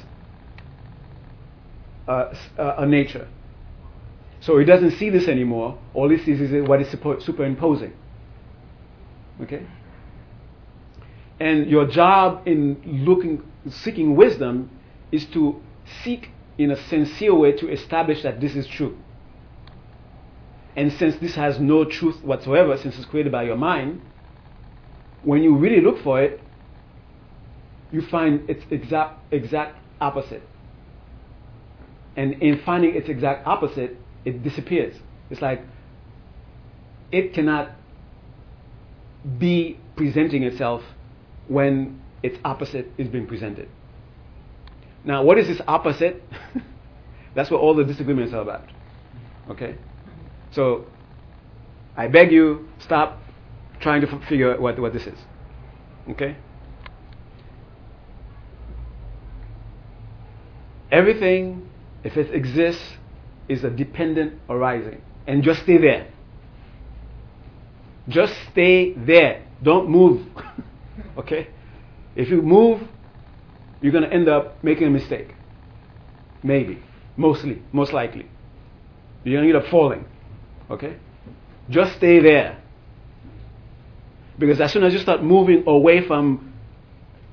[2.09, 3.28] uh, uh, a nature.
[4.41, 5.78] So he doesn't see this anymore.
[5.93, 7.93] All he sees is what is superimposing.
[9.43, 9.66] Okay.
[11.38, 14.70] And your job in looking, seeking wisdom,
[15.12, 15.61] is to
[16.03, 18.97] seek in a sincere way to establish that this is true.
[20.76, 24.01] And since this has no truth whatsoever, since it's created by your mind,
[25.22, 26.41] when you really look for it,
[27.93, 30.43] you find its exact exact opposite.
[32.16, 34.97] And in finding its exact opposite, it disappears.
[35.31, 35.62] It's like
[37.12, 37.71] it cannot
[39.39, 40.83] be presenting itself
[41.49, 43.68] when its opposite is being presented.
[45.05, 46.23] Now, what is this opposite?
[47.35, 48.64] That's what all the disagreements are about.
[49.49, 49.77] Okay?
[50.53, 50.87] So,
[51.97, 53.18] I beg you, stop
[53.81, 55.18] trying to f- figure out what, what this is.
[56.11, 56.37] Okay?
[60.91, 61.68] Everything,
[62.05, 62.83] if it exists,
[63.51, 65.03] is a dependent arising.
[65.26, 66.09] And just stay there.
[68.09, 69.44] Just stay there.
[69.62, 70.26] Don't move.
[71.18, 71.48] okay?
[72.14, 72.80] If you move,
[73.82, 75.34] you're going to end up making a mistake.
[76.42, 76.80] Maybe.
[77.16, 77.61] Mostly.
[77.72, 78.26] Most likely.
[79.24, 80.05] You're going to end up falling.
[80.70, 80.96] Okay?
[81.68, 82.62] Just stay there.
[84.38, 86.55] Because as soon as you start moving away from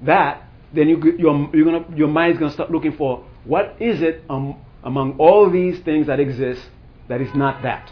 [0.01, 0.43] that,
[0.74, 4.59] then you, your, you're gonna, your going to start looking for what is it um,
[4.88, 6.62] among all these things that exist
[7.10, 7.92] that is not that.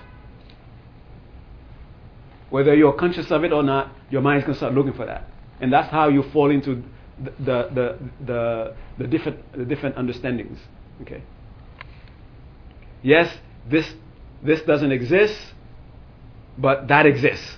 [2.49, 5.29] Whether you're conscious of it or not, your mind's going to start looking for that.
[5.59, 6.83] And that's how you fall into
[7.21, 10.57] the, the, the, the, different, the different understandings.
[11.01, 11.21] Okay.
[13.03, 13.39] Yes,
[13.69, 13.93] this,
[14.41, 15.37] this doesn't exist,
[16.57, 17.57] but that exists.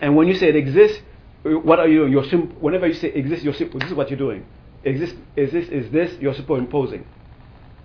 [0.00, 1.02] And when you say it exists,
[1.42, 2.12] what are you doing?
[2.12, 4.46] You're sim- whenever you say exists, you're sim- this is what you're doing.
[4.84, 7.06] Exist, exist is this, you're superimposing.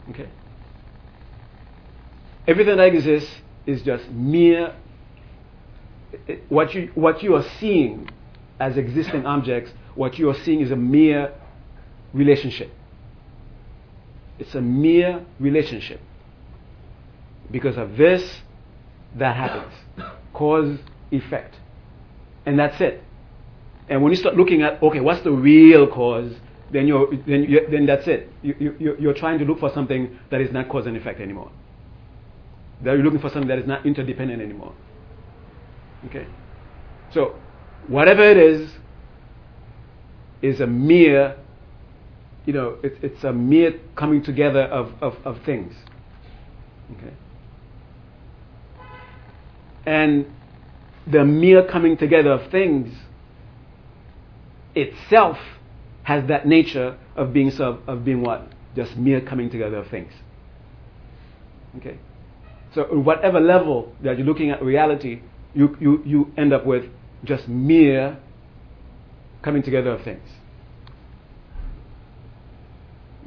[0.09, 0.29] Okay?
[2.47, 3.31] Everything that exists
[3.65, 4.75] is just mere,
[6.49, 8.09] what, you, what you are seeing
[8.59, 11.33] as existing objects, what you are seeing is a mere
[12.13, 12.71] relationship.
[14.37, 16.01] It's a mere relationship.
[17.51, 18.41] Because of this,
[19.15, 19.73] that happens.
[20.33, 20.79] Cause,
[21.11, 21.55] effect.
[22.45, 23.03] And that's it.
[23.87, 26.33] And when you start looking at, okay, what's the real cause,
[26.71, 28.31] then, you're, then, you, then that's it.
[28.41, 31.51] You, you, you're trying to look for something that is not cause and effect anymore.
[32.83, 34.73] That you're looking for something that is not interdependent anymore.
[36.05, 36.27] Okay?
[37.13, 37.35] So,
[37.87, 38.71] whatever it is,
[40.41, 41.35] is a mere,
[42.45, 45.73] you know, it, it's a mere coming together of, of, of things.
[46.91, 47.13] Okay?
[49.85, 50.25] And
[51.07, 52.95] the mere coming together of things
[54.75, 55.37] itself
[56.09, 58.47] has that nature of being of being what?
[58.75, 60.11] Just mere coming together of things.
[61.77, 61.99] Okay?
[62.73, 65.21] So whatever level that you're looking at reality,
[65.53, 66.85] you, you, you end up with
[67.23, 68.17] just mere
[69.43, 70.27] coming together of things.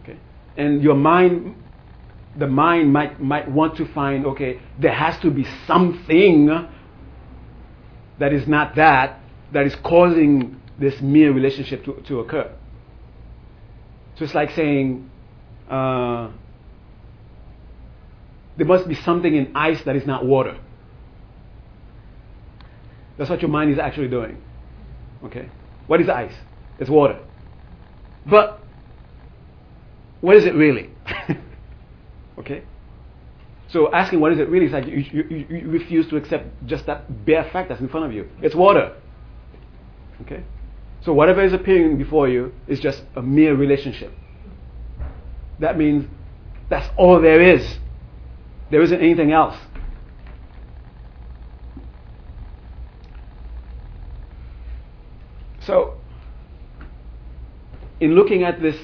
[0.01, 0.18] Okay?
[0.57, 1.55] And your mind
[2.37, 6.47] the mind might might want to find, okay, there has to be something
[8.18, 9.20] that is not that,
[9.53, 12.51] that is causing this mere relationship to, to occur.
[14.23, 15.11] So it's like saying,
[15.68, 16.31] uh,
[18.57, 20.57] there must be something in ice that is not water.
[23.18, 24.41] That's what your mind is actually doing.
[25.25, 25.49] Okay?
[25.89, 26.35] What is ice?
[26.79, 27.18] It's water.
[28.25, 28.61] But
[30.20, 30.91] what is it really?
[32.39, 32.62] okay?
[33.70, 36.87] So asking what is it really is like you, you, you refuse to accept just
[36.87, 38.29] that bare fact that's in front of you.
[38.41, 38.95] It's water.
[40.20, 40.45] Okay?
[41.05, 44.12] So whatever is appearing before you is just a mere relationship.
[45.59, 46.09] That means
[46.68, 47.78] that's all there is.
[48.70, 49.57] There isn't anything else.
[55.61, 55.94] So,
[58.00, 58.76] in looking at this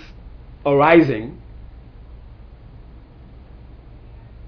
[0.64, 1.40] arising,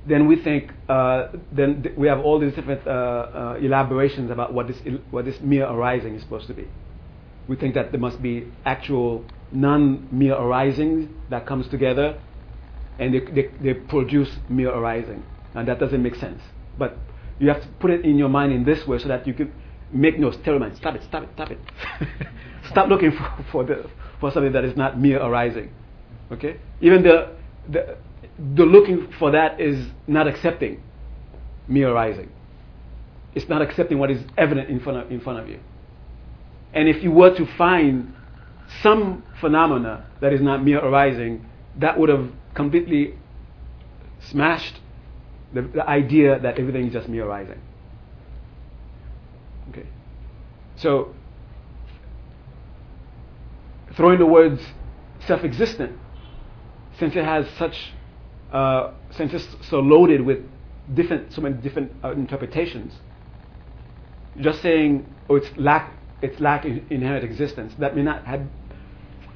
[0.06, 4.52] then we think, uh, then th- we have all these different uh, uh, elaborations about
[4.52, 6.68] what this, il- what this mere arising is supposed to be.
[7.50, 12.16] We think that there must be actual non mere arising that comes together
[13.00, 15.24] and they, they, they produce mere arising.
[15.56, 16.40] And that doesn't make sense.
[16.78, 16.96] But
[17.40, 19.52] you have to put it in your mind in this way so that you can
[19.92, 20.30] make no
[20.60, 21.58] mind, stop it, stop it, stop it.
[22.70, 23.90] stop looking for, for, the,
[24.20, 25.72] for something that is not mere arising.
[26.30, 26.56] Okay?
[26.80, 27.34] Even the,
[27.68, 27.96] the,
[28.54, 30.80] the looking for that is not accepting
[31.66, 32.30] mere arising.
[33.34, 35.58] It's not accepting what is evident in front of, in front of you.
[36.72, 38.14] And if you were to find
[38.82, 41.44] some phenomena that is not mere arising,
[41.78, 43.14] that would have completely
[44.20, 44.80] smashed
[45.52, 47.60] the, the idea that everything is just mere arising.
[49.70, 49.86] Okay.
[50.76, 51.14] So,
[53.96, 54.60] throwing the words
[55.26, 55.96] self existent,
[56.98, 57.92] since it has such,
[58.52, 60.38] uh, since it's so loaded with
[60.94, 62.92] different, so many different uh, interpretations,
[64.38, 65.92] just saying, oh, it's lack,
[66.22, 68.42] it's lack in inherent existence, that may not have,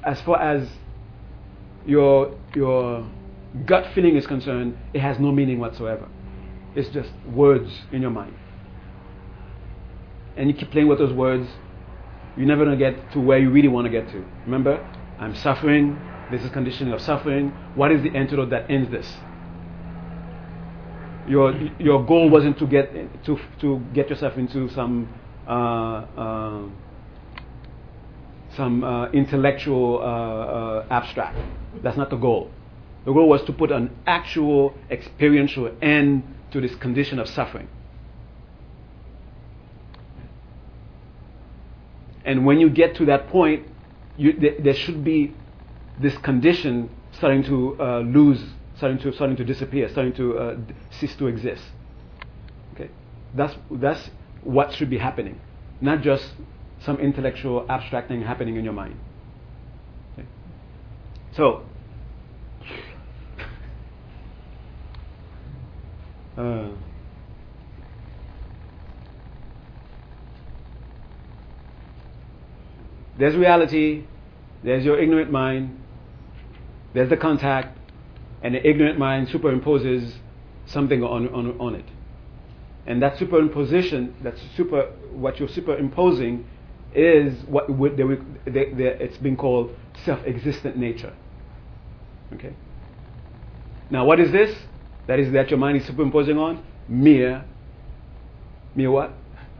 [0.03, 0.69] as far as
[1.85, 3.07] your, your
[3.65, 6.07] gut feeling is concerned, it has no meaning whatsoever.
[6.75, 8.35] It's just words in your mind.
[10.35, 11.47] And you keep playing with those words,
[12.35, 14.25] you're never going to get to where you really want to get to.
[14.45, 14.85] Remember,
[15.17, 15.97] I'm suffering,
[16.31, 17.49] this is conditioning of suffering.
[17.75, 19.11] What is the antidote that ends this?
[21.27, 22.91] Your, your goal wasn't to get,
[23.25, 25.07] to, to get yourself into some,
[28.55, 31.37] some uh, intellectual uh, uh, abstract.
[31.83, 32.51] That's not the goal.
[33.05, 37.67] The goal was to put an actual experiential end to this condition of suffering.
[42.23, 43.67] And when you get to that point,
[44.17, 45.35] you, th- there should be
[45.99, 48.43] this condition starting to uh, lose,
[48.77, 50.57] starting to starting to disappear, starting to uh,
[50.89, 51.63] cease to exist.
[52.73, 52.89] Okay,
[53.35, 54.09] that's that's
[54.45, 55.39] what should be happening,
[55.81, 56.23] not just
[56.85, 58.97] some intellectual abstract thing happening in your mind.
[60.13, 60.27] Okay?
[61.35, 61.63] So.
[66.37, 66.67] Uh,
[73.17, 74.03] there's reality,
[74.65, 75.81] there's your ignorant mind,
[76.93, 77.77] there's the contact,
[78.41, 80.13] and the ignorant mind superimposes
[80.65, 81.85] something on, on, on it.
[82.87, 86.45] And that superimposition, that's super, what you're superimposing,
[86.93, 88.03] is what would they,
[88.51, 89.75] they, they, it's been called
[90.05, 91.13] self-existent nature.
[92.33, 92.53] Okay.
[93.89, 94.55] Now, what is this?
[95.07, 97.43] That is that your mind is superimposing on mere,
[98.75, 99.13] mere what?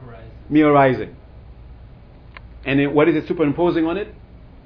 [0.06, 0.32] Arising.
[0.50, 1.16] Mere arising.
[2.66, 4.14] And then what is it superimposing on it?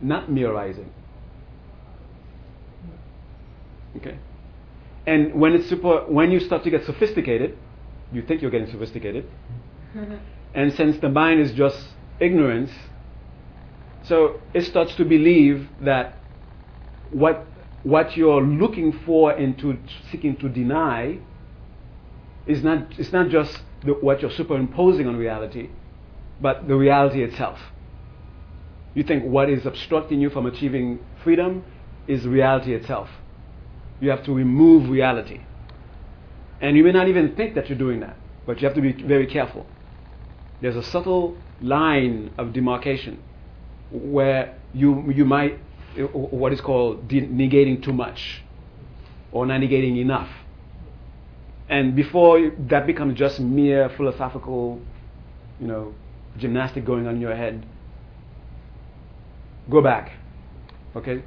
[0.01, 0.91] Not mere arising.
[3.97, 4.17] Okay.
[5.05, 7.57] And when it's super, when you start to get sophisticated,
[8.11, 9.25] you think you're getting sophisticated,
[10.53, 11.77] and since the mind is just
[12.19, 12.71] ignorance,
[14.03, 16.19] so it starts to believe that
[17.11, 17.45] what
[17.83, 19.77] what you're looking for into
[20.11, 21.19] seeking to deny
[22.45, 25.69] is not it's not just the, what you're superimposing on reality,
[26.41, 27.59] but the reality itself.
[28.93, 31.63] You think what is obstructing you from achieving freedom
[32.07, 33.09] is reality itself.
[34.01, 35.41] You have to remove reality.
[36.61, 38.91] And you may not even think that you're doing that, but you have to be
[38.91, 39.65] very careful.
[40.61, 43.21] There's a subtle line of demarcation
[43.91, 45.59] where you, you might,
[46.13, 48.43] what is called de- negating too much
[49.31, 50.29] or not negating enough.
[51.69, 54.81] And before that becomes just mere philosophical,
[55.59, 55.93] you know,
[56.37, 57.65] gymnastic going on in your head,
[59.69, 60.11] go back.
[60.95, 61.23] Okay?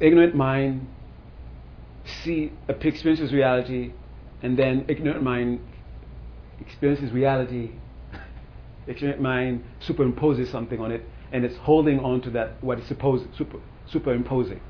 [0.00, 0.86] Ignorant mind
[2.22, 3.92] see experiences reality,
[4.42, 5.60] and then ignorant mind
[6.60, 7.72] experiences reality.
[8.86, 13.24] ignorant mind superimposes something on it, and it's holding on to that what is supposed
[13.36, 13.58] super,
[13.90, 14.60] superimposing.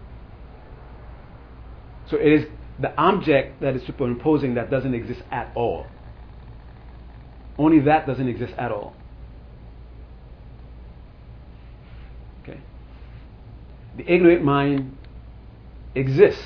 [2.08, 2.46] So it is
[2.78, 5.86] the object that is superimposing that doesn't exist at all.
[7.58, 8.94] Only that doesn't exist at all.
[12.42, 12.60] Okay?
[13.96, 14.95] The ignorant mind
[15.96, 16.42] exists.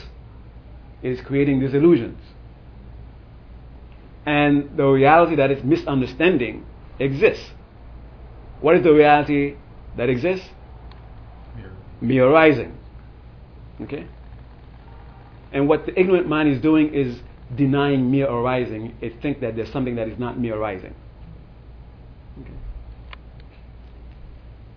[1.03, 2.18] Is creating these illusions.
[4.26, 6.66] And the reality that is misunderstanding
[6.98, 7.51] exists.
[8.61, 9.57] What is the reality
[9.96, 10.46] that exists?
[12.03, 12.76] Mere arising.
[13.82, 14.07] Okay?
[15.53, 17.18] And what the ignorant mind is doing is
[17.57, 18.94] denying mere arising.
[19.01, 20.94] It thinks that there's something that is not mere arising.
[22.40, 22.53] Okay.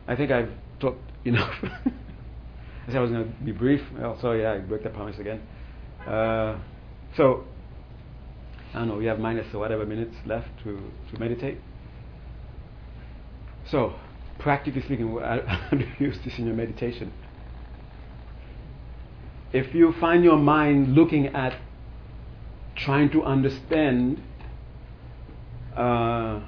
[0.07, 1.53] I think I've talked enough.
[2.83, 3.81] I said I was going to be brief.
[3.97, 5.41] Well, so yeah, I broke that promise again.
[6.05, 6.59] Uh,
[7.15, 7.45] so,
[8.73, 10.79] I don't know, we have minus whatever minutes left to,
[11.11, 11.59] to meditate.
[13.69, 13.93] So,
[14.39, 17.13] practically speaking, how do you use this in your meditation?
[19.53, 21.57] If you find your mind looking at
[22.75, 24.21] trying to understand,
[25.77, 26.41] uh,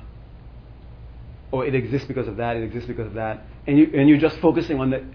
[1.51, 4.17] or it exists because of that, it exists because of that, and, you, and you're
[4.17, 5.05] just focusing on the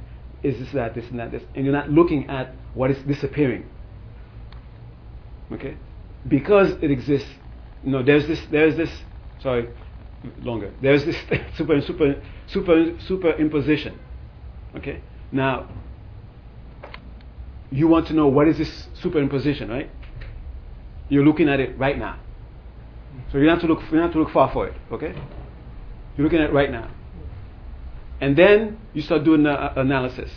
[0.43, 3.69] is this, that, this, and that, this, and you're not looking at what is disappearing.
[5.53, 5.77] Okay?
[6.27, 7.29] Because it exists,
[7.85, 8.91] you know, there's this, there's this,
[9.43, 9.69] sorry,
[10.41, 10.73] longer.
[10.81, 11.17] There's this
[11.57, 12.75] super, super, super,
[13.09, 13.97] superimposition.
[14.77, 15.03] Okay?
[15.33, 15.69] Now,
[17.71, 19.91] you want to know what is this superimposition, right?
[21.09, 22.19] You're looking at it right now.
[23.31, 25.15] So you don't have to look, you don't have to look far for it, okay?
[26.17, 26.91] You're looking at it right now.
[28.21, 30.31] And then you start doing the uh, analysis.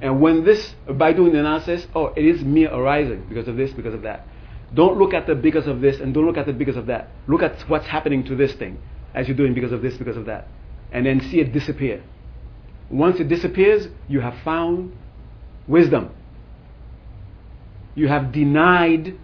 [0.00, 3.72] And when this, by doing the analysis, oh, it is mere arising because of this,
[3.72, 4.26] because of that.
[4.74, 7.08] Don't look at the because of this and don't look at the because of that.
[7.26, 8.78] Look at what's happening to this thing
[9.14, 10.46] as you're doing because of this, because of that.
[10.92, 12.02] And then see it disappear.
[12.90, 14.94] Once it disappears, you have found
[15.66, 16.10] wisdom.
[17.94, 19.18] You have denied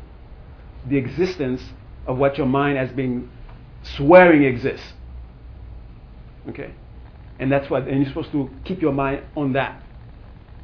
[0.88, 1.62] the existence
[2.06, 3.30] of what your mind has been
[3.82, 4.92] swearing exists.
[6.48, 6.74] Okay?
[7.38, 9.82] And that's what, and you're supposed to keep your mind on that.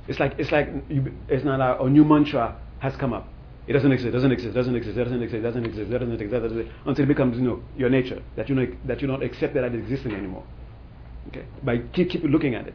[0.08, 3.28] It's like, it's like, you, it's not a, a new mantra has come up.
[3.66, 6.76] It doesn't exist, doesn't exist, doesn't exist, doesn't exist, doesn't exist, doesn't exist, doesn't exist,
[6.86, 9.64] until it becomes, you know, your nature, that you, know, that you don't accept that
[9.64, 10.44] it existing anymore.
[11.28, 11.44] Okay?
[11.62, 12.74] By keep, keep looking at it.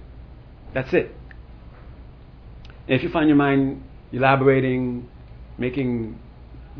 [0.73, 1.11] That's it.
[2.87, 5.09] And if you find your mind elaborating,
[5.57, 6.19] making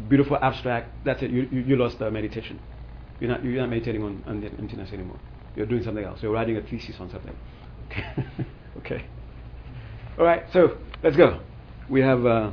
[0.08, 1.32] beautiful abstract, that's it.
[1.32, 2.60] You, you, you lost the meditation.
[3.20, 5.20] You're not, you're not meditating on, on emptiness anymore.
[5.56, 6.22] You're doing something else.
[6.22, 7.36] You're writing a thesis on something.
[7.88, 8.06] Okay.
[8.78, 9.06] okay.
[10.18, 10.44] All right.
[10.52, 11.42] So let's go.
[11.90, 12.52] We have uh,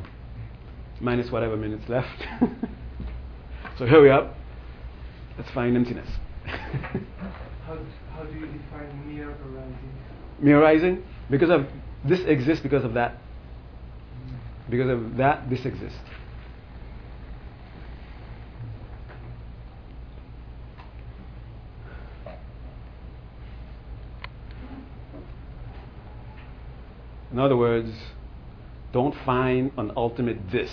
[1.00, 2.22] minus whatever minutes left.
[3.78, 4.36] so hurry up.
[5.36, 6.08] Let's find emptiness.
[7.66, 7.78] How,
[8.10, 9.92] how do you define mere arising?
[10.40, 11.66] Mere arising because of
[12.04, 13.16] this exists because of that.
[14.68, 15.98] Because of that, this exists.
[27.32, 27.90] In other words,
[28.92, 30.70] don't find an ultimate this.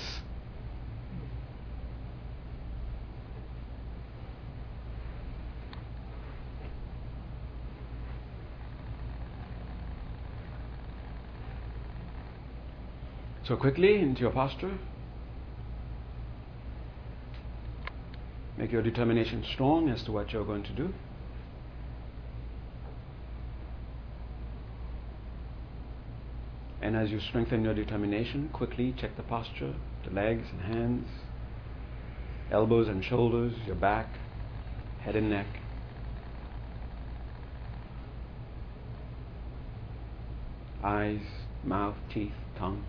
[13.45, 14.77] So quickly into your posture.
[18.57, 20.93] Make your determination strong as to what you're going to do.
[26.81, 29.75] And as you strengthen your determination, quickly check the posture,
[30.05, 31.07] the legs and hands,
[32.51, 34.07] elbows and shoulders, your back,
[35.01, 35.47] head and neck.
[40.83, 41.21] Eyes,
[41.63, 42.85] mouth, teeth, tongue.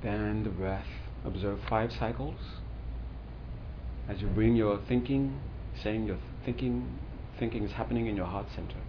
[0.00, 0.86] Then the breath.
[1.38, 2.34] Observe five cycles.
[4.08, 5.38] As you bring your thinking,
[5.84, 6.98] saying your thinking,
[7.38, 8.80] thinking is happening in your heart center.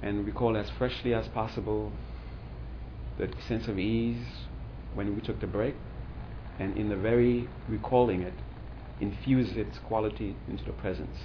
[0.00, 1.90] And recall as freshly as possible
[3.18, 4.24] the sense of ease
[4.94, 5.74] when we took the break.
[6.60, 8.34] And in the very recalling it,
[9.00, 11.16] infuse its quality into the presence.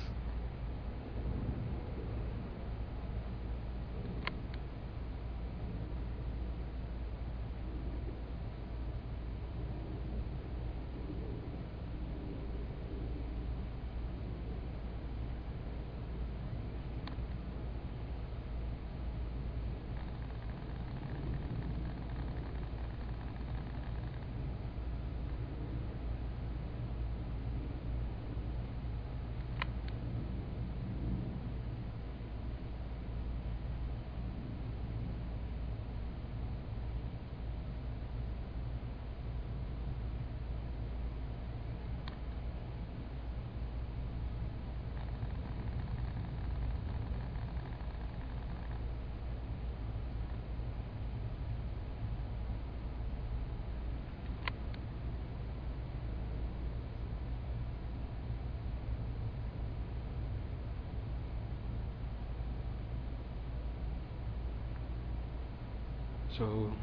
[66.38, 66.73] So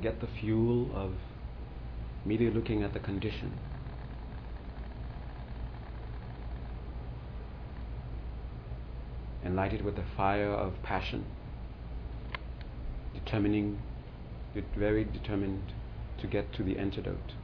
[0.00, 1.12] get the fuel of
[2.24, 3.52] merely looking at the condition.
[9.44, 11.26] And light it with the fire of passion,
[13.12, 13.80] determining,
[14.54, 15.72] de- very determined
[16.20, 17.34] to get to the antidote.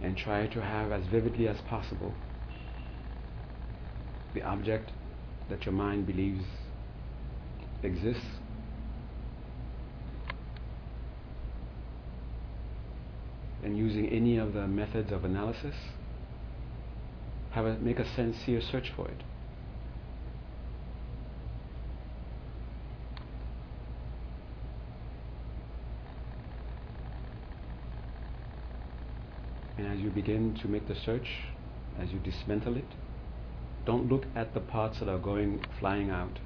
[0.00, 2.12] and try to have as vividly as possible
[4.34, 4.90] the object
[5.50, 6.44] that your mind believes
[7.82, 8.24] exists.
[13.62, 15.74] And using any of the methods of analysis,
[17.52, 19.22] have a, make a sincere search for it.
[29.78, 31.28] And as you begin to make the search,
[31.98, 32.84] as you dismantle it,
[33.84, 36.38] don't look at the parts that are going flying out.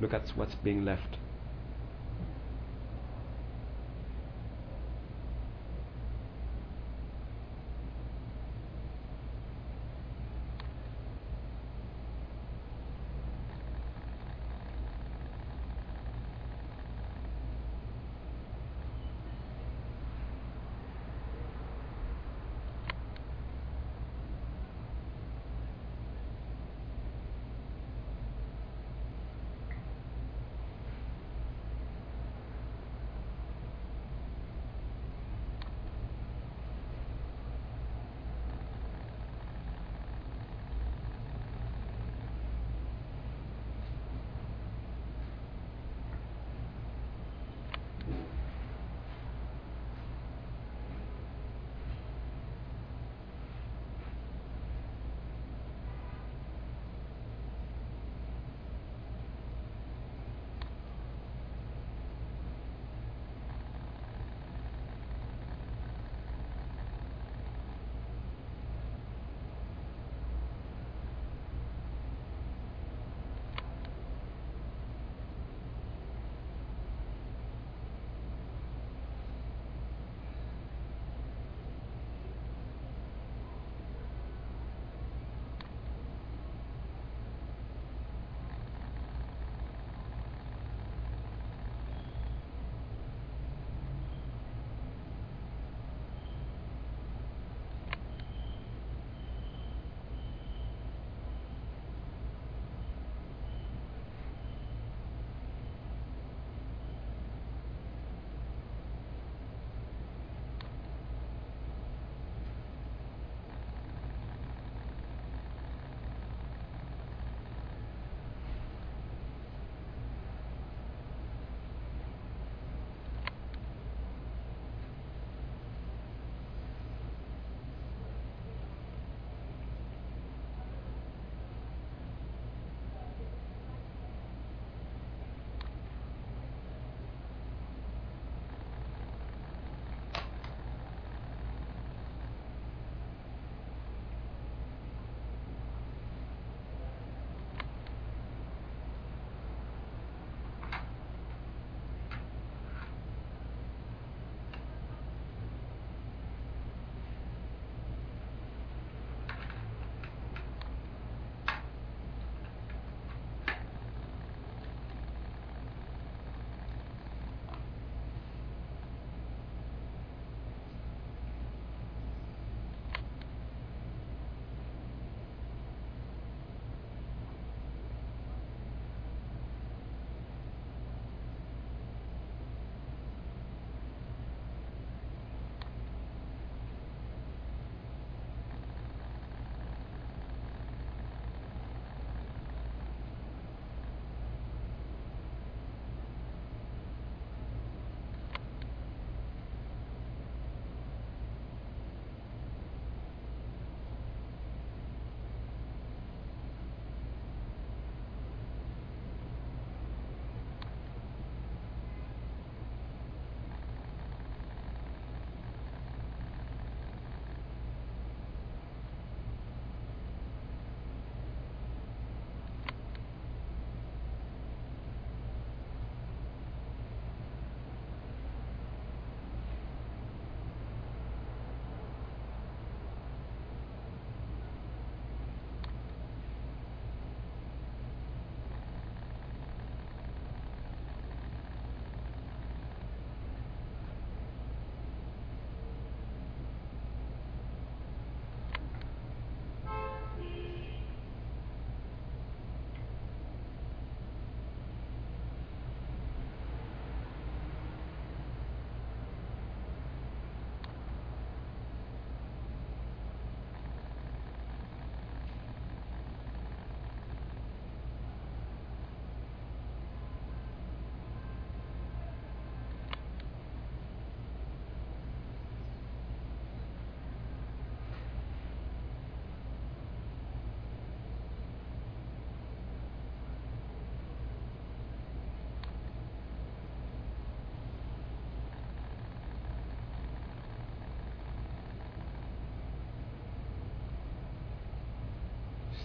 [0.00, 1.16] Look at what's being left.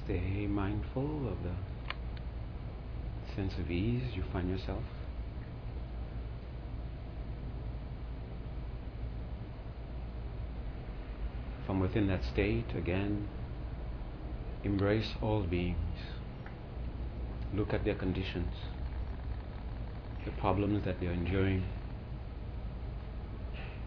[0.09, 1.53] Stay mindful of the
[3.35, 4.81] sense of ease you find yourself.
[11.67, 13.27] From within that state, again,
[14.63, 15.77] embrace all beings.
[17.53, 18.53] Look at their conditions,
[20.25, 21.65] the problems that they are enduring,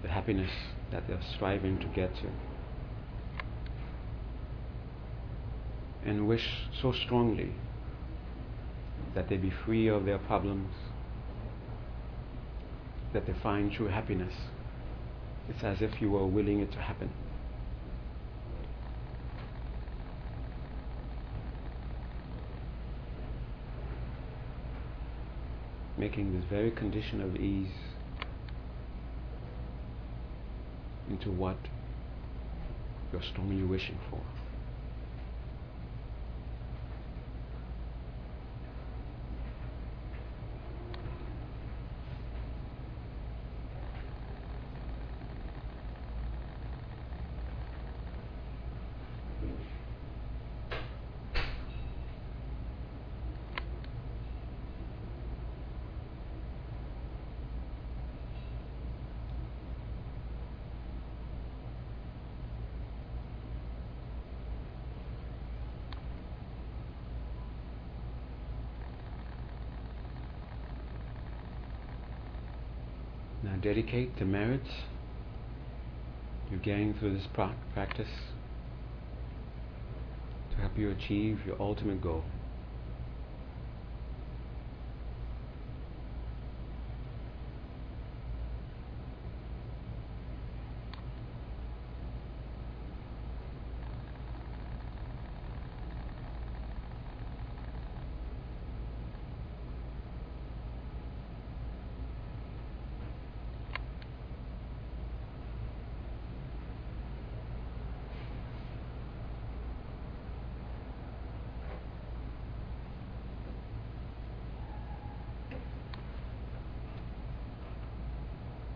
[0.02, 0.52] the happiness
[0.92, 2.51] that they are striving to get to.
[6.05, 7.53] And wish so strongly
[9.14, 10.74] that they be free of their problems,
[13.12, 14.34] that they find true happiness.
[15.48, 17.11] It's as if you were willing it to happen.
[25.96, 27.68] Making this very condition of ease
[31.09, 31.59] into what
[33.12, 34.20] you're strongly wishing for.
[73.44, 74.68] Now dedicate the merits
[76.50, 78.08] you gain through this pra- practice
[80.50, 82.24] to help you achieve your ultimate goal.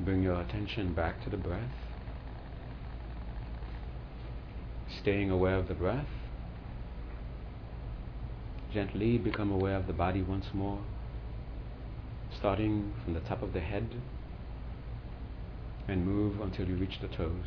[0.07, 1.72] Bring your attention back to the breath.
[5.01, 6.07] Staying aware of the breath.
[8.72, 10.80] Gently become aware of the body once more,
[12.36, 13.88] starting from the top of the head
[15.88, 17.47] and move until you reach the toes.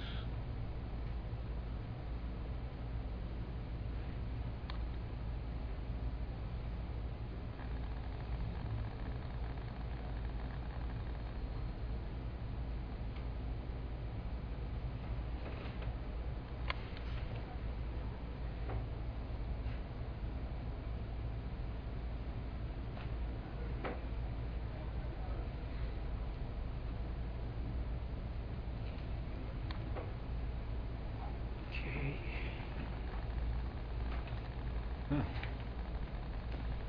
[31.71, 32.15] Okay.
[35.11, 35.25] Ah.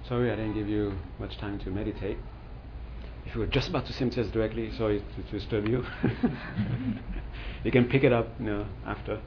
[0.09, 0.95] Sorry I didn't give you
[1.31, 2.19] much time to meditate.
[3.25, 5.85] If you were just about to symptoms directly, sorry to, to disturb you.
[7.65, 9.21] you can pick it up you know, after.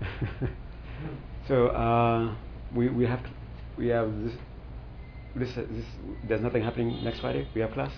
[1.48, 2.34] so uh,
[2.74, 3.20] we we have
[3.76, 4.32] we have this
[5.34, 5.84] this, this
[6.28, 7.48] there's nothing happening next Friday.
[7.54, 7.90] We have class.